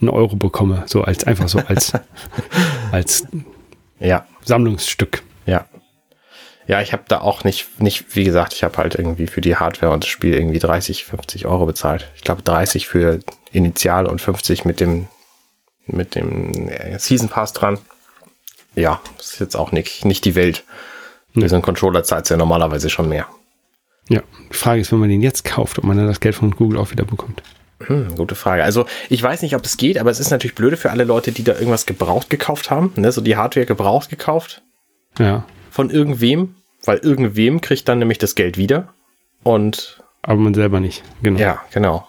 [0.00, 0.84] einen Euro bekomme.
[0.86, 1.92] So als einfach so als,
[2.92, 3.26] als
[3.98, 4.26] ja.
[4.44, 5.22] Sammlungsstück.
[5.46, 5.66] Ja.
[6.66, 9.56] Ja, ich habe da auch nicht, nicht, wie gesagt, ich habe halt irgendwie für die
[9.56, 12.08] Hardware und das Spiel irgendwie 30, 50 Euro bezahlt.
[12.14, 13.18] Ich glaube 30 für
[13.50, 15.08] Initial und 50 mit dem,
[15.92, 17.78] mit dem äh, Season Pass dran.
[18.74, 20.64] Ja, das ist jetzt auch nicht, nicht die Welt.
[21.34, 23.26] Für so einen Controller zahlt ja normalerweise schon mehr.
[24.08, 24.22] Ja,
[24.52, 26.78] die Frage ist, wenn man den jetzt kauft, ob man dann das Geld von Google
[26.78, 27.42] auch wieder bekommt.
[27.86, 28.64] Hm, gute Frage.
[28.64, 31.32] Also ich weiß nicht, ob es geht, aber es ist natürlich blöde für alle Leute,
[31.32, 32.92] die da irgendwas gebraucht gekauft haben.
[32.96, 33.10] Ne?
[33.12, 34.62] So die Hardware gebraucht gekauft.
[35.18, 35.44] Ja.
[35.70, 38.92] Von irgendwem, weil irgendwem kriegt dann nämlich das Geld wieder.
[39.42, 40.02] Und.
[40.22, 41.38] Aber man selber nicht, genau.
[41.38, 42.06] Ja, genau.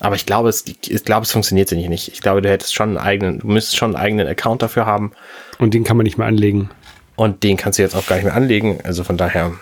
[0.00, 2.08] Aber ich glaube, es, ich glaube, es funktioniert nicht.
[2.08, 5.12] Ich glaube, du hättest schon einen eigenen, du müsstest schon einen eigenen Account dafür haben.
[5.58, 6.70] Und den kann man nicht mehr anlegen.
[7.16, 8.78] Und den kannst du jetzt auch gar nicht mehr anlegen.
[8.84, 9.52] Also von daher,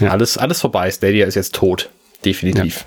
[0.00, 0.08] ja.
[0.08, 0.90] alles, alles vorbei.
[0.90, 1.90] Stadia ist jetzt tot.
[2.24, 2.78] Definitiv.
[2.78, 2.86] Ja.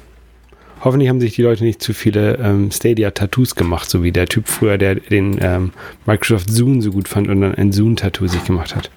[0.84, 4.48] Hoffentlich haben sich die Leute nicht zu viele ähm, Stadia-Tattoos gemacht, so wie der Typ
[4.48, 5.72] früher, der den ähm,
[6.06, 8.92] Microsoft Zoom so gut fand und dann ein Zoom-Tattoo sich gemacht hat.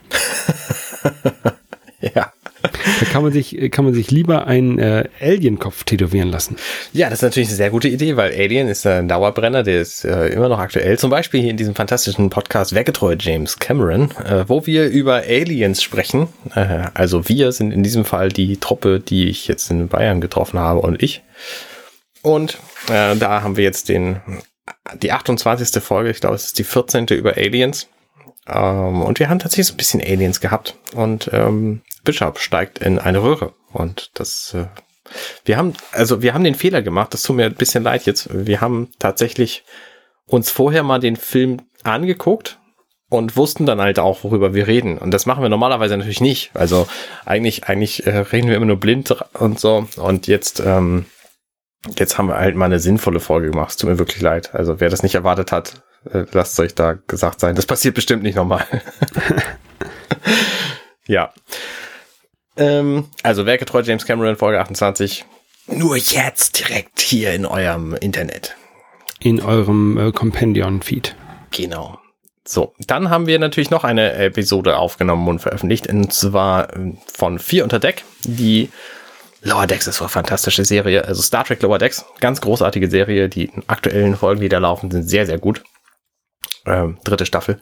[2.01, 2.33] ja.
[2.62, 6.57] Da kann man sich, kann man sich lieber einen äh, Alien-Kopf tätowieren lassen.
[6.92, 10.05] Ja, das ist natürlich eine sehr gute Idee, weil Alien ist ein Dauerbrenner, der ist
[10.05, 10.99] äh, immer noch aktuell.
[10.99, 15.83] Zum Beispiel hier in diesem fantastischen Podcast Weggetreu James Cameron, äh, wo wir über Aliens
[15.83, 16.29] sprechen.
[16.55, 20.59] Äh, also wir sind in diesem Fall die Truppe, die ich jetzt in Bayern getroffen
[20.59, 21.23] habe und ich.
[22.23, 24.21] Und äh, da haben wir jetzt den
[25.03, 25.83] die 28.
[25.83, 27.07] Folge, ich glaube, es ist die 14.
[27.09, 27.88] über Aliens.
[28.49, 30.77] Ähm, und wir haben tatsächlich so ein bisschen Aliens gehabt.
[30.95, 33.53] Und ähm, Bishop steigt in eine Röhre.
[33.73, 34.67] Und das, äh,
[35.45, 38.29] wir haben, also wir haben den Fehler gemacht, das tut mir ein bisschen leid jetzt.
[38.33, 39.65] Wir haben tatsächlich
[40.27, 42.59] uns vorher mal den Film angeguckt
[43.11, 44.99] und wussten dann halt auch, worüber wir reden.
[44.99, 46.51] Und das machen wir normalerweise natürlich nicht.
[46.55, 46.87] Also
[47.25, 49.87] eigentlich, eigentlich äh, reden wir immer nur blind und so.
[49.97, 51.07] Und jetzt, ähm,
[51.97, 53.71] jetzt haben wir halt mal eine sinnvolle Folge gemacht.
[53.71, 54.55] Es tut mir wirklich leid.
[54.55, 55.83] Also wer das nicht erwartet hat,
[56.13, 57.55] äh, lasst euch da gesagt sein.
[57.55, 58.65] Das passiert bestimmt nicht nochmal.
[61.07, 61.33] ja.
[62.57, 65.25] Ähm, also werketreu James Cameron, Folge 28.
[65.69, 68.57] Nur jetzt direkt hier in eurem Internet.
[69.21, 71.15] In eurem äh, Compendion-Feed.
[71.51, 71.99] Genau.
[72.47, 77.39] So, dann haben wir natürlich noch eine Episode aufgenommen und veröffentlicht, und zwar äh, von
[77.39, 78.05] Vier unter Deck.
[78.25, 78.71] Die
[79.43, 83.29] Lower Decks ist so eine fantastische Serie, also Star Trek Lower Decks, ganz großartige Serie.
[83.29, 85.63] Die aktuellen Folgen, die da laufen, sind sehr, sehr gut
[86.69, 87.61] äh, dritte Staffel.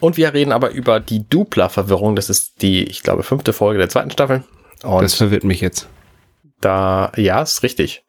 [0.00, 2.16] Und wir reden aber über die Dupla-Verwirrung.
[2.16, 4.44] Das ist die, ich glaube, fünfte Folge der zweiten Staffel.
[4.82, 5.88] Und das verwirrt mich jetzt.
[6.60, 8.04] Da, ja, ist richtig.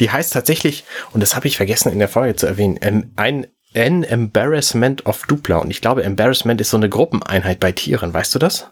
[0.00, 3.46] Die heißt tatsächlich, und das habe ich vergessen in der Folge zu erwähnen, ähm, ein
[3.74, 5.58] An Embarrassment of Dupla.
[5.58, 8.14] Und ich glaube, Embarrassment ist so eine Gruppeneinheit bei Tieren.
[8.14, 8.70] Weißt du das?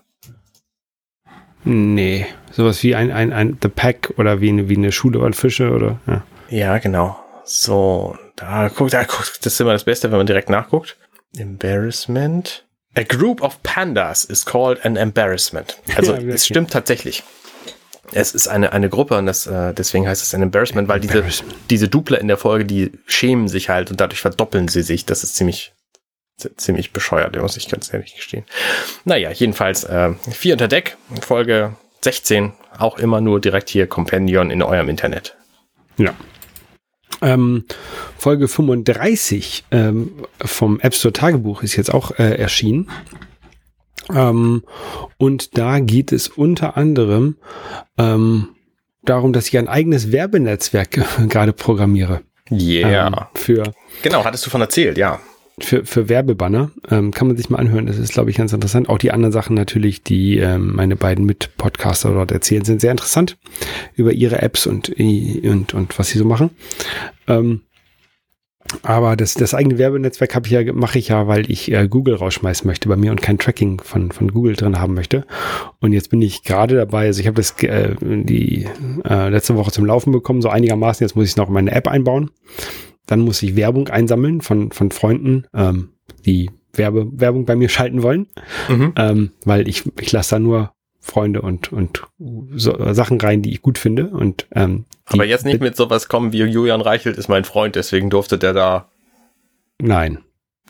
[1.65, 5.33] Nee, sowas wie ein, ein, ein The Pack oder wie eine, wie eine Schule von
[5.33, 6.23] Fische oder, ja.
[6.51, 7.19] Ja, genau.
[7.45, 10.97] So, da guckt, da guckt, das ist immer das Beste, wenn man direkt nachguckt.
[11.37, 12.64] Embarrassment.
[12.97, 15.77] A group of pandas is called an embarrassment.
[15.97, 17.23] Also ja, es stimmt tatsächlich.
[18.12, 21.25] Es ist eine, eine Gruppe und das, äh, deswegen heißt es ein Embarrassment, weil diese,
[21.70, 25.07] diese Dupler in der Folge, die schämen sich halt und dadurch verdoppeln sie sich.
[25.07, 25.73] Das ist ziemlich,
[26.57, 28.44] ziemlich bescheuert, muss ich ganz ehrlich gestehen.
[29.05, 34.62] Naja, jedenfalls äh, vier unter Deck, Folge 16, auch immer nur direkt hier Companion in
[34.62, 35.37] eurem Internet.
[35.97, 36.14] Ja,
[37.22, 37.64] ähm,
[38.18, 42.90] Folge 35 ähm, vom App Store Tagebuch ist jetzt auch äh, erschienen.
[44.12, 44.62] Ähm,
[45.16, 47.37] und da geht es unter anderem
[47.98, 48.48] ähm,
[49.03, 52.22] darum, dass ich ein eigenes Werbenetzwerk gerade programmiere.
[52.50, 53.07] Yeah.
[53.07, 53.72] Ähm, für
[54.03, 55.20] genau, hattest du von erzählt, ja
[55.61, 56.71] für, für Werbebanner.
[56.90, 57.87] Ähm, kann man sich mal anhören.
[57.87, 58.88] Das ist, glaube ich, ganz interessant.
[58.88, 63.38] Auch die anderen Sachen natürlich, die ähm, meine beiden Mitpodcaster dort erzählen, sind sehr interessant
[63.95, 66.51] über ihre Apps und, und, und was sie so machen.
[67.29, 67.61] Ähm,
[68.83, 72.14] aber das, das eigene Werbenetzwerk habe ich ja, mache ich ja, weil ich äh, Google
[72.14, 75.27] rausschmeißen möchte bei mir und kein Tracking von, von Google drin haben möchte.
[75.81, 78.67] Und jetzt bin ich gerade dabei, also ich habe das äh, die
[79.09, 81.05] äh, letzte Woche zum Laufen bekommen, so einigermaßen.
[81.05, 82.31] Jetzt muss ich es noch in meine App einbauen.
[83.07, 85.90] Dann muss ich Werbung einsammeln von, von Freunden, ähm,
[86.24, 88.26] die Werbe, Werbung bei mir schalten wollen,
[88.68, 88.92] mhm.
[88.96, 92.02] ähm, weil ich, ich lasse da nur Freunde und, und
[92.55, 94.09] so, Sachen rein, die ich gut finde.
[94.09, 98.09] Und, ähm, Aber jetzt nicht mit sowas kommen wie Julian Reichelt ist mein Freund, deswegen
[98.09, 98.88] durfte der da.
[99.80, 100.18] Nein.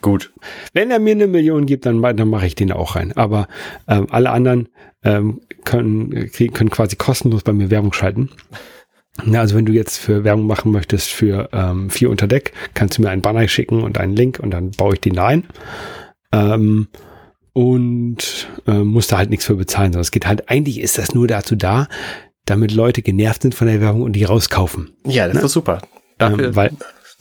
[0.02, 0.32] Gut.
[0.72, 3.12] Wenn er mir eine Million gibt, dann, dann mache ich den auch rein.
[3.16, 3.48] Aber
[3.88, 4.68] ähm, alle anderen
[5.02, 8.30] ähm, können, können quasi kostenlos bei mir Werbung schalten.
[9.24, 12.98] Ja, also wenn du jetzt für Werbung machen möchtest für ähm, vier unter Deck, kannst
[12.98, 15.44] du mir einen Banner schicken und einen Link und dann baue ich den da ein.
[16.32, 16.88] Ähm,
[17.52, 21.14] und äh, musst da halt nichts für bezahlen, sondern es geht halt, eigentlich ist das
[21.14, 21.86] nur dazu da,
[22.44, 24.90] damit Leute genervt sind von der Werbung und die rauskaufen.
[25.06, 25.42] Ja, das ne?
[25.42, 25.80] ist super.
[26.18, 26.72] Dafür, ähm, weil,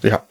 [0.01, 0.23] ja.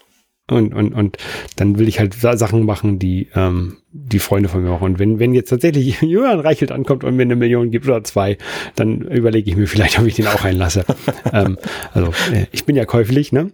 [0.53, 1.17] Und, und, und
[1.55, 4.85] dann will ich halt Sachen machen, die ähm, die Freunde von mir machen.
[4.85, 8.37] Und wenn, wenn jetzt tatsächlich Julian Reichelt ankommt und mir eine Million gibt oder zwei,
[8.75, 10.85] dann überlege ich mir vielleicht, ob ich den auch einlasse.
[11.33, 11.57] ähm,
[11.93, 13.51] also äh, ich bin ja käuflich, ne?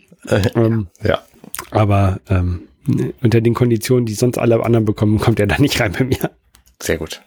[0.55, 1.19] Ähm, ja.
[1.71, 2.61] Aber ähm,
[3.21, 6.31] unter den Konditionen, die sonst alle anderen bekommen, kommt er da nicht rein bei mir.
[6.81, 7.21] Sehr gut.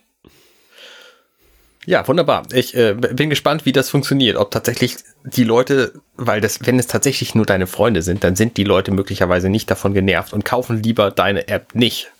[1.84, 2.44] Ja, wunderbar.
[2.52, 4.36] Ich äh, bin gespannt, wie das funktioniert.
[4.36, 8.56] Ob tatsächlich die Leute, weil das, wenn es tatsächlich nur deine Freunde sind, dann sind
[8.56, 12.12] die Leute möglicherweise nicht davon genervt und kaufen lieber deine App nicht.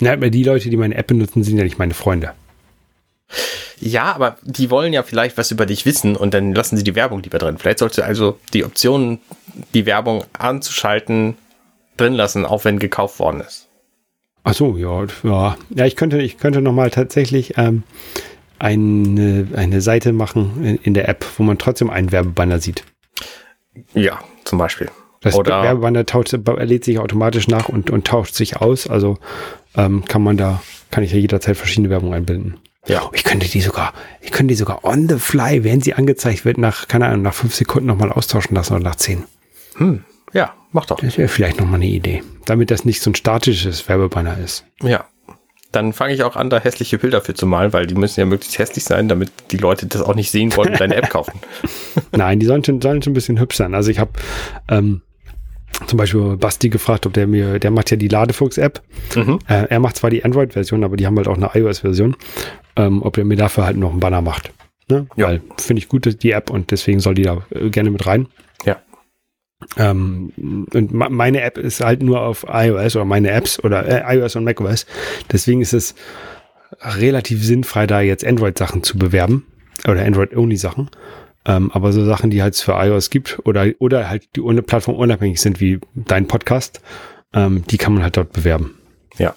[0.00, 2.32] Na, aber die Leute, die meine App benutzen, sind ja nicht meine Freunde.
[3.78, 6.96] Ja, aber die wollen ja vielleicht was über dich wissen und dann lassen sie die
[6.96, 7.58] Werbung lieber drin.
[7.58, 9.20] Vielleicht sollst du also die Option,
[9.74, 11.36] die Werbung anzuschalten,
[11.96, 13.68] drin lassen, auch wenn gekauft worden ist.
[14.44, 15.56] Ach so, ja, ja.
[15.70, 17.84] Ja, ich könnte, ich könnte noch mal tatsächlich ähm,
[18.62, 22.84] eine, eine Seite machen in, in der App, wo man trotzdem einen Werbebanner sieht.
[23.92, 24.88] Ja, zum Beispiel.
[25.20, 28.88] Das Oder Werbebanner tauscht, lädt sich automatisch nach und, und tauscht sich aus.
[28.88, 29.18] Also
[29.76, 32.58] ähm, kann man da, kann ich ja jederzeit verschiedene Werbung einbinden.
[32.86, 33.08] Ja.
[33.12, 36.58] Ich könnte die sogar, ich könnte die sogar on the fly, während sie angezeigt wird,
[36.58, 39.24] nach, keine Ahnung, nach fünf Sekunden nochmal austauschen lassen oder nach zehn.
[39.76, 40.04] Hm.
[40.32, 40.98] Ja, mach doch.
[41.00, 42.22] Das wäre vielleicht nochmal eine Idee.
[42.46, 44.64] Damit das nicht so ein statisches Werbebanner ist.
[44.82, 45.04] Ja.
[45.72, 48.26] Dann fange ich auch an, da hässliche Bilder für zu malen, weil die müssen ja
[48.26, 51.40] möglichst hässlich sein, damit die Leute das auch nicht sehen wollen und deine App kaufen.
[52.12, 53.74] Nein, die sollen schon, sollen schon ein bisschen hübsch sein.
[53.74, 54.10] Also ich habe
[54.68, 55.00] ähm,
[55.86, 58.82] zum Beispiel Basti gefragt, ob der mir, der macht ja die Ladefuchs-App.
[59.16, 59.38] Mhm.
[59.48, 62.16] Äh, er macht zwar die Android-Version, aber die haben halt auch eine iOS-Version.
[62.76, 64.52] Ähm, ob er mir dafür halt noch einen Banner macht.
[64.88, 65.06] Ne?
[65.16, 65.28] Ja.
[65.28, 68.28] Weil finde ich gut, die App und deswegen soll die da äh, gerne mit rein.
[68.64, 68.76] Ja.
[69.76, 70.32] Ähm,
[70.72, 74.44] und meine App ist halt nur auf iOS oder meine Apps oder äh, iOS und
[74.44, 74.86] macOS.
[75.30, 75.94] Deswegen ist es
[76.80, 79.46] relativ sinnfrei, da jetzt Android-Sachen zu bewerben
[79.86, 80.90] oder Android-Only-Sachen.
[81.44, 84.96] Ähm, aber so Sachen, die halt für iOS gibt oder, oder halt die ohne Plattform
[84.96, 86.80] unabhängig sind, wie dein Podcast,
[87.32, 88.78] ähm, die kann man halt dort bewerben.
[89.18, 89.34] Ja.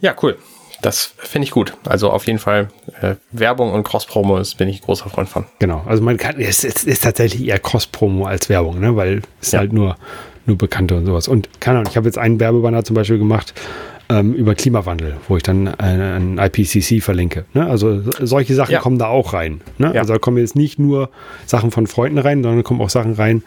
[0.00, 0.36] Ja, cool.
[0.80, 1.74] Das finde ich gut.
[1.84, 2.68] Also auf jeden Fall
[3.00, 5.46] äh, Werbung und Cross-Promo ist, bin ich großer Freund von.
[5.58, 5.82] Genau.
[5.86, 8.94] Also man kann, es ist, ist tatsächlich eher Cross-Promo als Werbung, ne?
[8.94, 9.58] weil es ja.
[9.58, 9.96] halt nur,
[10.46, 11.26] nur Bekannte und sowas.
[11.26, 13.54] Und keine Ahnung, ich habe jetzt einen Werbebanner zum Beispiel gemacht,
[14.08, 17.44] ähm, über Klimawandel, wo ich dann ein, IPCC verlinke.
[17.54, 17.66] Ne?
[17.66, 18.80] Also solche Sachen ja.
[18.80, 19.60] kommen da auch rein.
[19.78, 19.92] Ne?
[19.94, 20.00] Ja.
[20.00, 21.10] Also da kommen jetzt nicht nur
[21.46, 23.42] Sachen von Freunden rein, sondern kommen auch Sachen rein,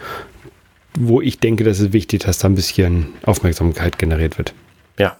[0.99, 4.53] wo ich denke, das ist wichtig, dass da ein bisschen Aufmerksamkeit generiert wird.
[4.99, 5.17] Ja,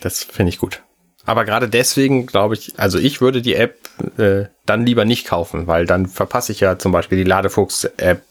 [0.00, 0.82] das finde ich gut.
[1.24, 3.78] Aber gerade deswegen glaube ich, also ich würde die App
[4.18, 8.22] äh, dann lieber nicht kaufen, weil dann verpasse ich ja zum Beispiel die Ladefuchs-App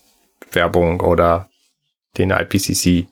[0.52, 1.50] Werbung oder
[2.18, 3.08] den IPCC.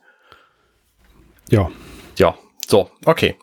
[1.49, 1.69] Ja.
[2.17, 3.35] Ja, so, okay.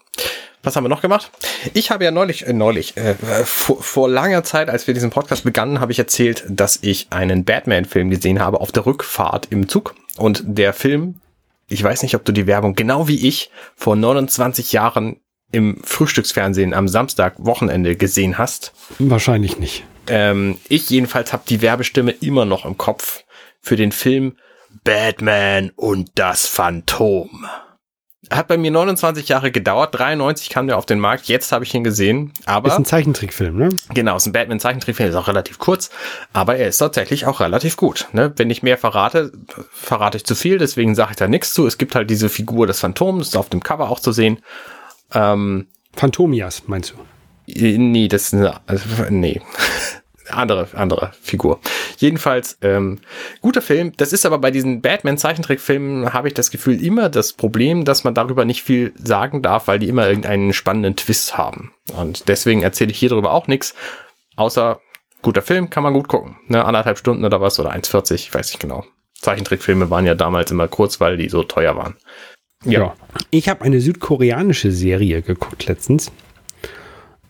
[0.63, 1.31] Was haben wir noch gemacht?
[1.75, 3.15] Ich habe ja neulich, äh, neulich, äh,
[3.45, 7.45] vor, vor langer Zeit, als wir diesen Podcast begannen, habe ich erzählt, dass ich einen
[7.45, 9.95] Batman-Film gesehen habe auf der Rückfahrt im Zug.
[10.17, 11.21] Und der Film,
[11.69, 15.21] ich weiß nicht, ob du die Werbung genau wie ich vor 29 Jahren
[15.53, 18.73] im Frühstücksfernsehen am Samstag Wochenende gesehen hast.
[18.99, 19.85] Wahrscheinlich nicht.
[20.09, 23.25] Ähm, ich jedenfalls habe die Werbestimme immer noch im Kopf
[23.61, 24.37] für den Film
[24.85, 27.47] Batman und das Phantom.
[28.31, 29.97] Hat bei mir 29 Jahre gedauert.
[29.97, 31.27] 93 kam der auf den Markt.
[31.27, 32.33] Jetzt habe ich ihn gesehen.
[32.45, 33.69] Aber ist ein Zeichentrickfilm, ne?
[33.95, 35.11] Genau, ist ein Batman-Zeichentrickfilm.
[35.11, 35.91] Ist auch relativ kurz,
[36.33, 38.09] aber er ist tatsächlich auch relativ gut.
[38.13, 38.33] Ne?
[38.35, 39.31] Wenn ich mehr verrate,
[39.71, 40.59] verrate ich zu viel.
[40.59, 41.67] Deswegen sage ich da nichts zu.
[41.67, 44.39] Es gibt halt diese Figur des Phantoms, ist auf dem Cover auch zu sehen.
[45.13, 46.97] Ähm, Phantomias, meinst du?
[47.47, 49.41] Nee, das ist eine, also, nee
[50.31, 51.61] andere, andere Figur.
[51.99, 52.99] Jedenfalls, ähm,
[53.41, 53.93] guter Film.
[53.97, 58.15] Das ist aber bei diesen Batman-Zeichentrickfilmen, habe ich das Gefühl, immer das Problem, dass man
[58.15, 61.73] darüber nicht viel sagen darf, weil die immer irgendeinen spannenden Twist haben.
[61.95, 63.75] Und deswegen erzähle ich hier darüber auch nichts,
[64.37, 64.81] außer
[65.23, 66.37] guter Film, kann man gut gucken.
[66.49, 68.85] Ne, anderthalb Stunden oder was, oder 1,40, ich weiß nicht genau.
[69.21, 71.97] Zeichentrickfilme waren ja damals immer kurz, weil die so teuer waren.
[72.73, 72.95] Ja.
[73.31, 76.13] Ich habe eine südkoreanische Serie geguckt letztens.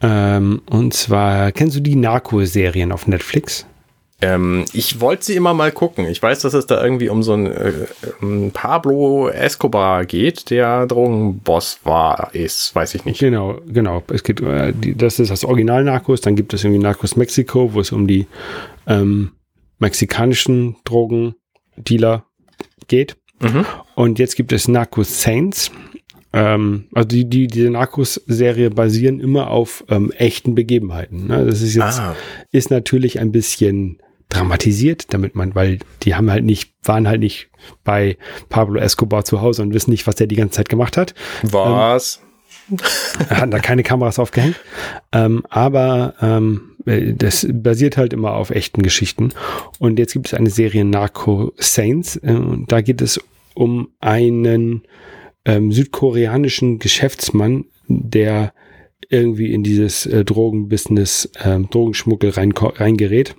[0.00, 3.66] Ähm, und zwar, kennst du die Narco-Serien auf Netflix?
[4.22, 6.06] Ähm, ich wollte sie immer mal gucken.
[6.06, 11.80] Ich weiß, dass es da irgendwie um so einen äh, Pablo Escobar geht, der Drogenboss
[11.84, 13.20] war, ist, weiß ich nicht.
[13.20, 14.02] Genau, genau.
[14.10, 16.22] Es geht, äh, die, das ist das Original Narcos.
[16.22, 18.26] Dann gibt es irgendwie Narcos Mexiko, wo es um die
[18.86, 19.32] ähm,
[19.78, 22.24] mexikanischen Drogendealer
[22.88, 23.16] geht.
[23.40, 23.66] Mhm.
[23.96, 25.72] Und jetzt gibt es Narcos Saints.
[26.32, 31.28] Ähm, also die, die, diese Narcos-Serie basieren immer auf ähm, echten Begebenheiten.
[31.28, 31.46] Ne?
[31.46, 32.14] Das ist jetzt, ah.
[32.52, 37.48] ist natürlich ein bisschen dramatisiert, damit man, weil die haben halt nicht, waren halt nicht
[37.84, 38.18] bei
[38.50, 41.14] Pablo Escobar zu Hause und wissen nicht, was der die ganze Zeit gemacht hat.
[41.42, 42.20] Was?
[42.70, 42.78] Ähm,
[43.30, 44.56] hatten da keine Kameras aufgehängt.
[45.12, 49.32] Ähm, aber ähm, das basiert halt immer auf echten Geschichten.
[49.78, 52.16] Und jetzt gibt es eine Serie Narco Saints.
[52.16, 53.20] Äh, und da geht es
[53.56, 54.82] um einen
[55.44, 58.52] ähm, südkoreanischen Geschäftsmann, der
[59.08, 63.36] irgendwie in dieses äh, Drogenbusiness, ähm, Drogenschmuggel rein, reingerät.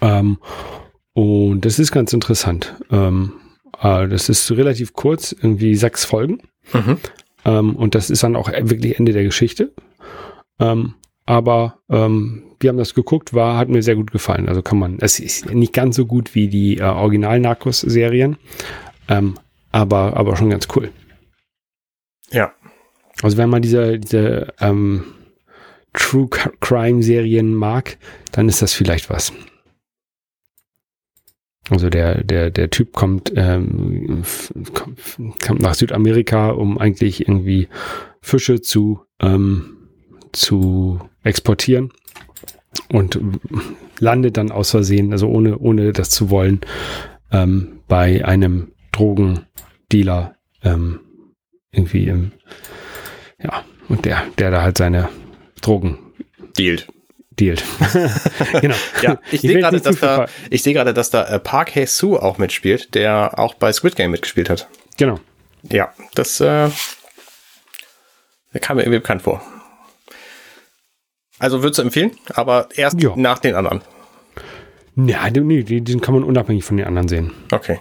[0.00, 0.38] Ähm,
[1.12, 2.74] und das ist ganz interessant.
[2.90, 3.32] Ähm,
[3.80, 6.42] äh, das ist relativ kurz, irgendwie sechs Folgen.
[6.72, 6.98] Mhm.
[7.44, 9.72] Ähm, und das ist dann auch wirklich Ende der Geschichte.
[10.58, 10.94] Ähm,
[11.26, 14.48] aber ähm, wir haben das geguckt, war, hat mir sehr gut gefallen.
[14.48, 18.36] Also kann man, es ist nicht ganz so gut wie die äh, Original-Narcos-Serien,
[19.08, 19.38] ähm,
[19.72, 20.90] aber, aber schon ganz cool.
[22.30, 22.52] Ja.
[23.22, 25.04] Also wenn man diese, diese ähm,
[25.92, 27.96] True Crime-Serien mag,
[28.32, 29.32] dann ist das vielleicht was.
[31.68, 34.22] Also der, der, der Typ kommt, ähm,
[35.44, 37.68] kommt nach Südamerika, um eigentlich irgendwie
[38.20, 39.88] Fische zu, ähm,
[40.32, 41.92] zu exportieren
[42.88, 43.18] und
[43.98, 46.60] landet dann aus Versehen, also ohne, ohne das zu wollen,
[47.32, 51.00] ähm, bei einem Drogendealer ähm,
[51.70, 52.32] irgendwie im,
[53.42, 55.08] ja, und der, der da halt seine
[55.60, 55.98] Drogen
[56.58, 56.88] dealt.
[57.38, 57.62] Dealt.
[58.62, 58.74] genau.
[59.02, 61.86] Ja, ich, ich sehe gerade, dass da, ich sehe gerade, dass da äh, Park Hae
[61.86, 64.68] Soo auch mitspielt, der auch bei Squid Game mitgespielt hat.
[64.96, 65.20] Genau.
[65.62, 66.70] Ja, das äh,
[68.60, 69.42] kam mir irgendwie bekannt vor.
[71.38, 73.12] Also würdest du empfehlen, aber erst ja.
[73.16, 73.82] nach den anderen.
[74.94, 77.32] Ja, nee, den kann man unabhängig von den anderen sehen.
[77.52, 77.78] Okay.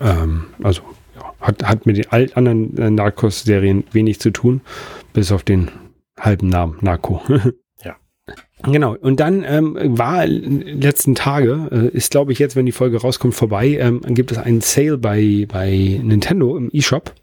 [0.00, 0.82] Ähm, also
[1.14, 4.60] ja, hat, hat mit den anderen äh, Narcos-Serien wenig zu tun,
[5.12, 5.70] bis auf den
[6.18, 7.22] halben Namen Narco.
[7.84, 7.96] ja.
[8.62, 8.96] Genau.
[8.96, 13.34] Und dann ähm, war letzten Tage, äh, ist glaube ich jetzt, wenn die Folge rauskommt,
[13.34, 17.14] vorbei, ähm, gibt es einen Sale bei, bei Nintendo im eShop.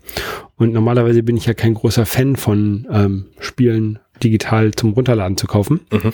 [0.56, 5.48] Und normalerweise bin ich ja kein großer Fan von ähm, Spielen digital zum Runterladen zu
[5.48, 5.82] kaufen.
[5.92, 6.14] Mhm.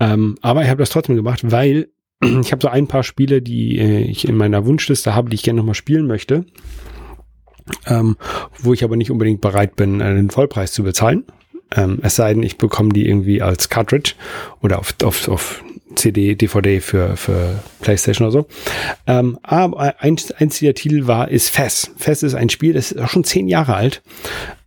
[0.00, 1.88] Ähm, aber ich habe das trotzdem gemacht, weil
[2.40, 5.42] ich habe so ein paar Spiele, die äh, ich in meiner Wunschliste habe, die ich
[5.42, 6.44] gerne nochmal spielen möchte.
[7.86, 8.16] Ähm,
[8.58, 11.24] wo ich aber nicht unbedingt bereit bin, äh, den Vollpreis zu bezahlen.
[11.74, 14.14] Ähm, es sei denn, ich bekomme die irgendwie als Cartridge
[14.60, 15.64] oder auf, auf, auf
[15.96, 18.46] CD, DVD für, für PlayStation oder so.
[19.06, 21.90] Ähm, aber ein, dieser Titel war, ist Fess.
[21.96, 24.02] Fess ist ein Spiel, das ist auch schon zehn Jahre alt.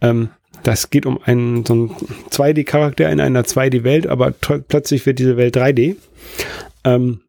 [0.02, 0.30] Ähm,
[0.64, 1.90] das geht um einen, so einen
[2.32, 5.96] 2D-Charakter in einer 2D-Welt, aber plötzlich wird diese Welt 3D.
[6.84, 7.22] Ähm,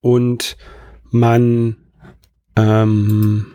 [0.00, 0.56] und
[1.10, 1.76] man
[2.56, 3.46] ähm,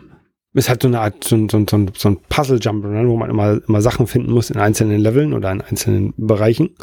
[0.54, 3.82] es hat so eine Art, so, so, so, so ein Puzzle-Jump, wo man immer, immer
[3.82, 6.76] Sachen finden muss in einzelnen Leveln oder in einzelnen Bereichen.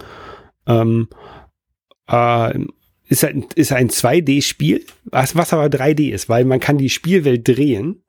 [0.68, 1.07] Ähm,
[2.09, 2.59] äh,
[3.07, 7.47] ist ein, ist ein 2D-Spiel, was, was aber 3D ist, weil man kann die Spielwelt
[7.47, 8.03] drehen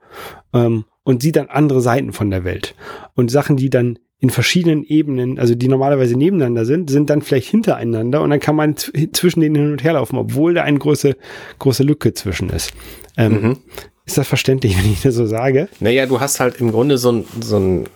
[0.52, 2.74] ähm, und sieht dann andere Seiten von der Welt.
[3.14, 7.50] Und Sachen, die dann in verschiedenen Ebenen, also die normalerweise nebeneinander sind, sind dann vielleicht
[7.50, 11.16] hintereinander und dann kann man zwischen denen hin und her laufen, obwohl da eine große,
[11.58, 12.72] große Lücke zwischen ist.
[13.16, 13.56] Ähm, mhm.
[14.04, 15.68] Ist das verständlich, wenn ich das so sage?
[15.80, 17.88] Naja, du hast halt im Grunde so ein, so ein,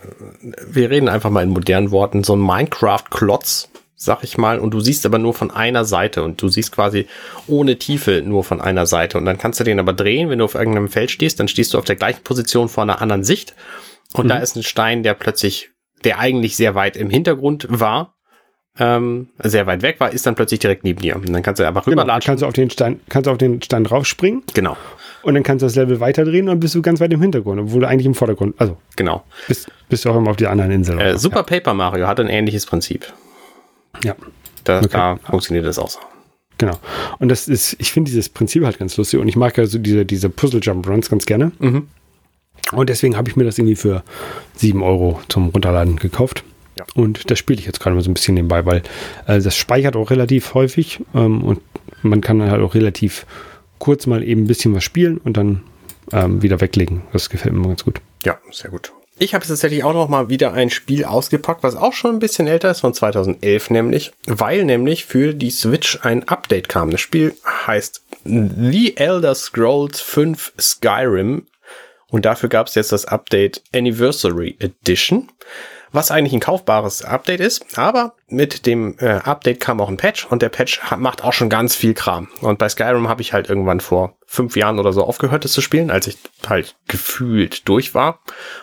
[0.69, 3.69] wir reden einfach mal in modernen Worten, so ein Minecraft-Klotz,
[3.99, 7.07] sag ich mal, und du siehst aber nur von einer Seite und du siehst quasi
[7.47, 10.45] ohne Tiefe nur von einer Seite und dann kannst du den aber drehen, wenn du
[10.45, 13.55] auf irgendeinem Feld stehst, dann stehst du auf der gleichen Position vor einer anderen Sicht
[14.13, 14.29] und mhm.
[14.29, 15.71] da ist ein Stein, der plötzlich,
[16.03, 18.13] der eigentlich sehr weit im Hintergrund war,
[18.79, 21.15] ähm, sehr weit weg war, ist dann plötzlich direkt neben dir.
[21.15, 22.29] Und dann kannst du einfach genau, rüberlatschen.
[22.29, 24.43] Kannst du auf den Stein, kannst du auf den Stein draufspringen.
[24.53, 24.77] Genau.
[25.23, 27.59] Und dann kannst du das Level weiterdrehen und dann bist du ganz weit im Hintergrund,
[27.59, 28.77] obwohl du eigentlich im Vordergrund, also.
[28.95, 29.23] Genau.
[29.47, 30.99] Bist, bist du auch immer auf der anderen Insel.
[30.99, 31.43] Äh, Super ja.
[31.43, 33.11] Paper Mario hat ein ähnliches Prinzip.
[34.03, 34.15] Ja.
[34.63, 34.87] Da, okay.
[34.91, 35.99] da funktioniert das auch so.
[36.57, 36.77] Genau.
[37.19, 40.05] Und das ist, ich finde dieses Prinzip halt ganz lustig und ich mag also diese,
[40.05, 41.51] diese Puzzle-Jump-Runs ganz gerne.
[41.59, 41.87] Mhm.
[42.71, 44.03] Und deswegen habe ich mir das irgendwie für
[44.55, 46.43] 7 Euro zum Runterladen gekauft.
[46.77, 46.85] Ja.
[46.95, 48.83] Und das spiele ich jetzt gerade mal so ein bisschen nebenbei, weil
[49.27, 51.61] äh, das speichert auch relativ häufig ähm, und
[52.03, 53.25] man kann dann halt auch relativ
[53.79, 55.63] kurz mal eben ein bisschen was spielen und dann
[56.11, 57.01] ähm, wieder weglegen.
[57.13, 58.01] Das gefällt mir ganz gut.
[58.23, 58.91] Ja, sehr gut.
[59.19, 62.45] Ich habe tatsächlich auch noch mal wieder ein Spiel ausgepackt, was auch schon ein bisschen
[62.45, 66.91] älter ist, von 2011 nämlich, weil nämlich für die Switch ein Update kam.
[66.91, 71.47] Das Spiel heißt The Elder Scrolls 5 Skyrim
[72.09, 75.29] und dafür gab es jetzt das Update Anniversary Edition
[75.97, 77.77] was eigentlich ein kaufbares Update ist.
[77.77, 81.49] Aber mit dem äh, Update kam auch ein Patch und der Patch macht auch schon
[81.49, 82.27] ganz viel Kram.
[82.41, 85.61] Und bei Skyrim habe ich halt irgendwann vor fünf Jahren oder so aufgehört, das zu
[85.61, 86.17] spielen, als ich
[86.47, 88.19] halt gefühlt durch war.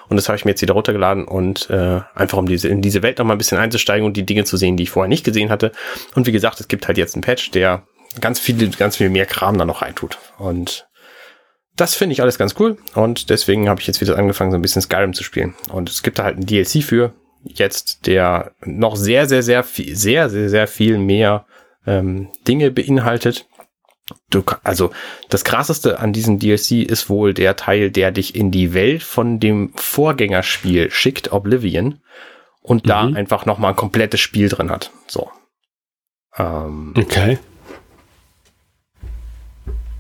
[0.09, 3.03] Und das habe ich mir jetzt wieder runtergeladen und äh, einfach um diese in diese
[3.03, 5.25] Welt noch mal ein bisschen einzusteigen und die Dinge zu sehen, die ich vorher nicht
[5.25, 5.73] gesehen hatte.
[6.15, 7.83] Und wie gesagt, es gibt halt jetzt einen Patch, der
[8.21, 10.19] ganz viel, ganz viel mehr Kram da noch reintut.
[10.39, 10.87] Und
[11.75, 14.63] das finde ich alles ganz cool und deswegen habe ich jetzt wieder angefangen, so ein
[14.63, 15.55] bisschen Skyrim zu spielen.
[15.73, 17.13] Und es gibt da halt ein DLC für,
[17.45, 21.47] jetzt, der noch sehr, sehr, sehr viel, sehr, sehr, sehr viel mehr
[21.87, 23.47] ähm, Dinge beinhaltet.
[24.31, 24.91] Du, also
[25.31, 29.41] das krasseste an diesem DLC ist wohl der Teil, der dich in die Welt von
[29.41, 32.01] dem Vorgängerspiel schickt, Oblivion,
[32.61, 32.89] und mhm.
[32.89, 34.91] da einfach noch mal ein komplettes Spiel drin hat.
[35.07, 35.31] So.
[36.37, 37.39] Ähm, okay.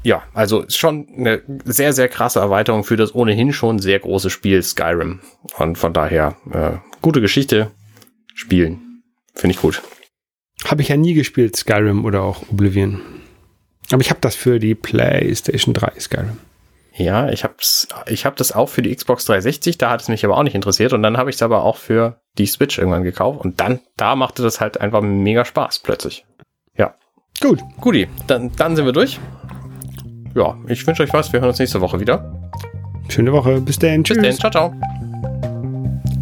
[0.05, 4.29] Ja, also ist schon eine sehr, sehr krasse Erweiterung für das ohnehin schon sehr große
[4.29, 5.21] Spiel Skyrim.
[5.57, 7.71] Und von daher äh, gute Geschichte
[8.35, 9.03] spielen.
[9.35, 9.83] Finde ich gut.
[10.67, 13.01] Habe ich ja nie gespielt, Skyrim oder auch Oblivion.
[13.91, 16.39] Aber ich habe das für die PlayStation 3 Skyrim.
[16.97, 20.25] Ja, ich hab's, ich hab das auch für die Xbox 360, da hat es mich
[20.25, 23.03] aber auch nicht interessiert und dann habe ich es aber auch für die Switch irgendwann
[23.03, 26.25] gekauft und dann, da machte das halt einfach mega Spaß plötzlich.
[26.77, 26.95] Ja.
[27.41, 27.61] Gut.
[27.81, 29.19] Guti, dann, dann sind wir durch.
[30.35, 32.32] Ja, ich wünsche euch was, wir hören uns nächste Woche wieder.
[33.09, 34.18] Schöne Woche, bis dann, tschüss.
[34.18, 34.74] Bis dann, ciao, ciao.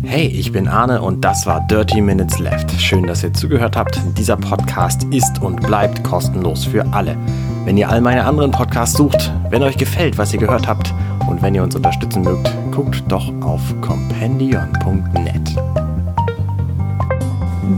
[0.04, 2.70] Hey, ich bin Arne und das war Dirty Minutes Left.
[2.78, 3.98] Schön, dass ihr zugehört habt.
[4.18, 7.16] Dieser Podcast ist und bleibt kostenlos für alle.
[7.64, 10.92] Wenn ihr all meine anderen Podcasts sucht, wenn euch gefällt, was ihr gehört habt
[11.26, 15.56] und wenn ihr uns unterstützen mögt, guckt doch auf compendion.net.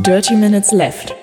[0.05, 1.15] Dirty Minutes Left